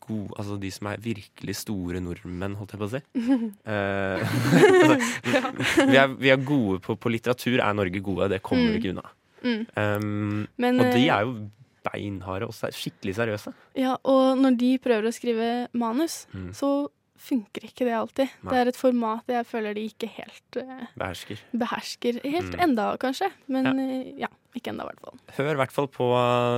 gode 0.00 0.34
Altså 0.38 0.58
de 0.60 0.70
som 0.70 0.86
er 0.88 0.96
virkelig 0.98 1.56
store 1.56 2.00
nordmenn, 2.00 2.56
holdt 2.58 2.72
jeg 2.74 2.80
på 2.80 2.88
å 2.88 2.90
si 2.90 3.02
eh, 3.70 4.18
altså, 4.82 5.86
vi, 5.86 5.96
er, 5.96 6.08
vi 6.18 6.30
er 6.34 6.42
gode 6.44 6.80
på, 6.84 6.96
på 6.98 7.12
litteratur, 7.12 7.60
er 7.62 7.72
Norge 7.78 8.00
gode. 8.02 8.28
Det 8.34 8.42
kommer 8.42 8.72
vi 8.72 8.76
Mm. 8.76 8.82
ikke 8.82 8.90
unna. 8.96 9.10
mm. 9.42 9.66
Um, 9.76 10.48
Men, 10.58 10.80
og 10.80 10.92
de 10.92 11.06
eh, 11.08 11.14
er 11.14 11.22
jo 11.22 11.50
beinharde 11.86 12.48
og 12.48 12.52
skikkelig 12.74 13.14
seriøse. 13.14 13.52
Ja, 13.78 13.92
og 14.04 14.36
når 14.42 14.56
de 14.58 14.72
prøver 14.82 15.06
å 15.06 15.12
skrive 15.14 15.68
manus, 15.72 16.26
Mm. 16.34 16.50
så 16.52 16.88
funker 17.18 17.64
ikke 17.68 17.84
det 17.88 17.94
alltid. 17.96 18.28
Nei. 18.42 18.50
Det 18.52 18.58
er 18.60 18.70
et 18.72 18.76
format 18.80 19.24
jeg 19.32 19.46
føler 19.48 19.74
de 19.76 19.84
ikke 19.90 20.08
helt 20.16 20.58
uh, 20.60 20.86
Behersker. 20.98 21.40
behersker. 21.52 22.20
Helt 22.24 22.52
Mm. 22.56 22.60
enda, 22.68 22.96
kanskje. 23.00 23.30
Men 23.48 23.66
eh, 23.78 24.12
ja. 24.24 24.28
Ikke 24.56 24.70
ennå, 24.72 24.86
i 24.86 24.88
hvert 24.88 25.02
fall. 25.04 25.18
Hør 25.36 25.50
i 25.52 25.58
hvert 25.60 25.72
fall 25.74 25.86
på 25.92 26.04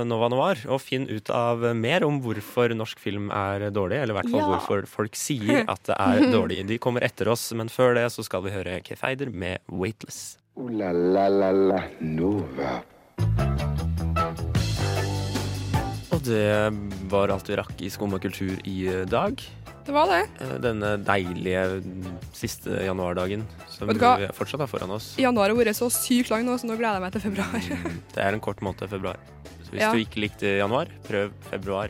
Nova 0.07 0.29
Noir, 0.31 0.61
og 0.71 0.79
finn 0.79 1.03
ut 1.11 1.27
av 1.35 1.65
mer 1.75 2.05
om 2.07 2.21
hvorfor 2.23 2.71
norsk 2.71 2.97
film 3.03 3.27
er 3.35 3.65
dårlig. 3.75 3.97
Eller 3.99 4.13
i 4.15 4.17
hvert 4.21 4.29
fall 4.31 4.39
Ja. 4.39 4.47
hvorfor 4.53 4.85
folk 4.87 5.15
sier 5.19 5.65
at 5.67 5.83
det 5.89 5.97
er 5.99 6.23
dårlig. 6.37 6.61
De 6.69 6.77
kommer 6.79 7.03
etter 7.03 7.27
oss, 7.27 7.49
men 7.51 7.67
før 7.67 7.95
det 7.99 8.05
så 8.15 8.23
skal 8.23 8.45
vi 8.47 8.51
høre 8.55 8.79
Kefeider 8.87 9.27
Eider 9.27 9.35
med 9.35 9.59
'Weightless'. 9.67 10.37
Uh, 10.55 10.69
la 10.71 10.91
la 10.93 11.27
la 11.27 11.51
la 11.51 11.81
Nova. 11.99 12.83
Og 16.13 16.23
det 16.23 16.71
var 17.11 17.31
alt 17.31 17.47
vi 17.49 17.55
rakk 17.59 17.81
i 17.83 17.89
Skum 17.91 18.13
og 18.13 18.21
kultur 18.21 18.55
i 18.63 18.87
eh, 18.87 19.03
dag. 19.05 19.39
Det 19.89 19.93
var 19.95 20.05
det. 20.11 20.19
Eh, 20.45 20.51
Denne 20.61 20.89
deilige 21.01 21.61
siste 22.37 22.75
januardagen 22.85 23.41
som 23.73 23.89
vi 23.89 23.95
fortsatt 24.37 24.61
har 24.61 24.69
foran 24.69 24.91
oss. 24.93 25.15
Januar 25.17 25.49
har 25.49 25.57
vært 25.57 25.73
så 25.79 25.87
sykt 25.89 26.29
lang 26.29 26.45
nå, 26.45 26.59
så 26.61 26.69
nå 26.69 26.75
gleder 26.77 26.99
jeg 26.99 27.05
meg 27.07 27.15
til 27.15 27.23
februar. 27.23 27.55
Mm, 27.57 27.95
Det 28.13 28.21
er 28.27 28.37
en 28.37 28.43
kort 28.45 28.61
måned, 28.61 28.85
februar. 28.91 29.17
Så 29.65 29.73
hvis 29.73 29.81
Ja. 29.81 29.89
du 29.93 29.97
ikke 30.03 30.21
likte 30.21 30.51
januar, 30.59 30.91
prøv 31.09 31.31
februar. 31.49 31.89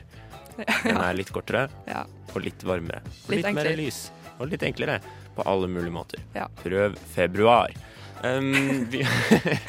Den 0.83 0.97
er 0.97 1.13
litt 1.13 1.31
kortere 1.35 1.67
Ja. 1.87 2.05
og 2.33 2.41
litt 2.43 2.63
varmere. 2.63 3.01
Og 3.27 3.35
Litt 3.35 3.43
litt, 3.45 3.55
mer 3.55 3.75
lys. 3.75 4.11
Og 4.39 4.47
litt 4.47 4.63
enklere 4.63 5.01
på 5.35 5.43
alle 5.45 5.67
mulige 5.67 5.91
måter. 5.91 6.19
Ja. 6.35 6.47
Prøv 6.63 6.95
februar. 7.15 7.75
Um, 8.19 8.85
vi, 8.91 8.99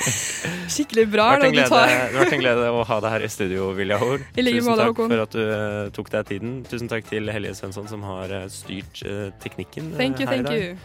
Skikkelig 0.74 1.04
bra. 1.12 1.26
det 1.38 1.52
har 1.70 2.14
vært 2.16 2.34
en 2.34 2.42
glede 2.42 2.70
å 2.74 2.80
ha 2.86 2.96
deg 3.04 3.12
her 3.14 3.24
i 3.26 3.30
studio, 3.30 3.68
Vilja 3.78 3.98
Hor. 4.00 4.24
Tusen 4.34 4.80
takk 4.80 4.98
for 5.04 5.22
at 5.24 5.36
du 5.36 5.42
uh, 5.44 5.84
tok 5.94 6.10
deg 6.14 6.26
tiden. 6.32 6.56
Tusen 6.66 6.90
takk 6.90 7.06
til 7.10 7.30
Helje 7.30 7.54
Svensson, 7.58 7.86
som 7.90 8.02
har 8.08 8.34
uh, 8.34 8.48
styrt 8.50 9.02
uh, 9.06 9.28
teknikken 9.42 9.92
Thank 9.98 10.18
you, 10.22 10.26
her 10.26 10.42
i 10.42 10.46
dag. 10.46 10.58
you. 10.58 10.76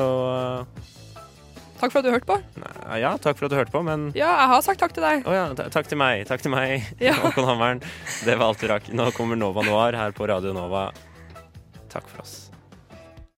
Og 0.00 0.66
Takk 1.82 1.90
for 1.90 1.98
at 1.98 2.06
du 2.06 2.12
hørte 2.14 2.28
på. 2.28 2.36
nei, 2.62 2.98
ja, 3.02 3.08
takk 3.18 3.34
for 3.40 3.48
at 3.48 3.52
du 3.52 3.56
hørte 3.58 3.74
på, 3.74 3.80
men 3.82 4.04
Ja, 4.14 4.28
jeg 4.44 4.50
har 4.52 4.60
sagt 4.62 4.78
takk 4.78 4.92
til 4.94 5.02
deg. 5.02 5.24
Å 5.26 5.32
ja, 5.34 5.48
takk 5.58 5.88
til 5.90 5.98
meg. 5.98 6.22
Takk 6.30 6.44
til 6.44 6.54
meg, 6.54 6.86
Ja. 7.02 7.16
Håkon 7.24 7.48
Hammeren. 7.48 7.82
Det 8.22 8.36
var 8.38 8.52
alt 8.52 8.62
vi 8.62 8.70
rakk. 8.70 8.86
Nå 8.94 9.10
kommer 9.16 9.36
Nova 9.40 9.66
Noir 9.66 9.98
her 9.98 10.14
på 10.14 10.30
Radio 10.30 10.54
Nova. 10.54 10.92
Takk 11.90 12.06
for 12.06 12.22
oss. 12.22 12.41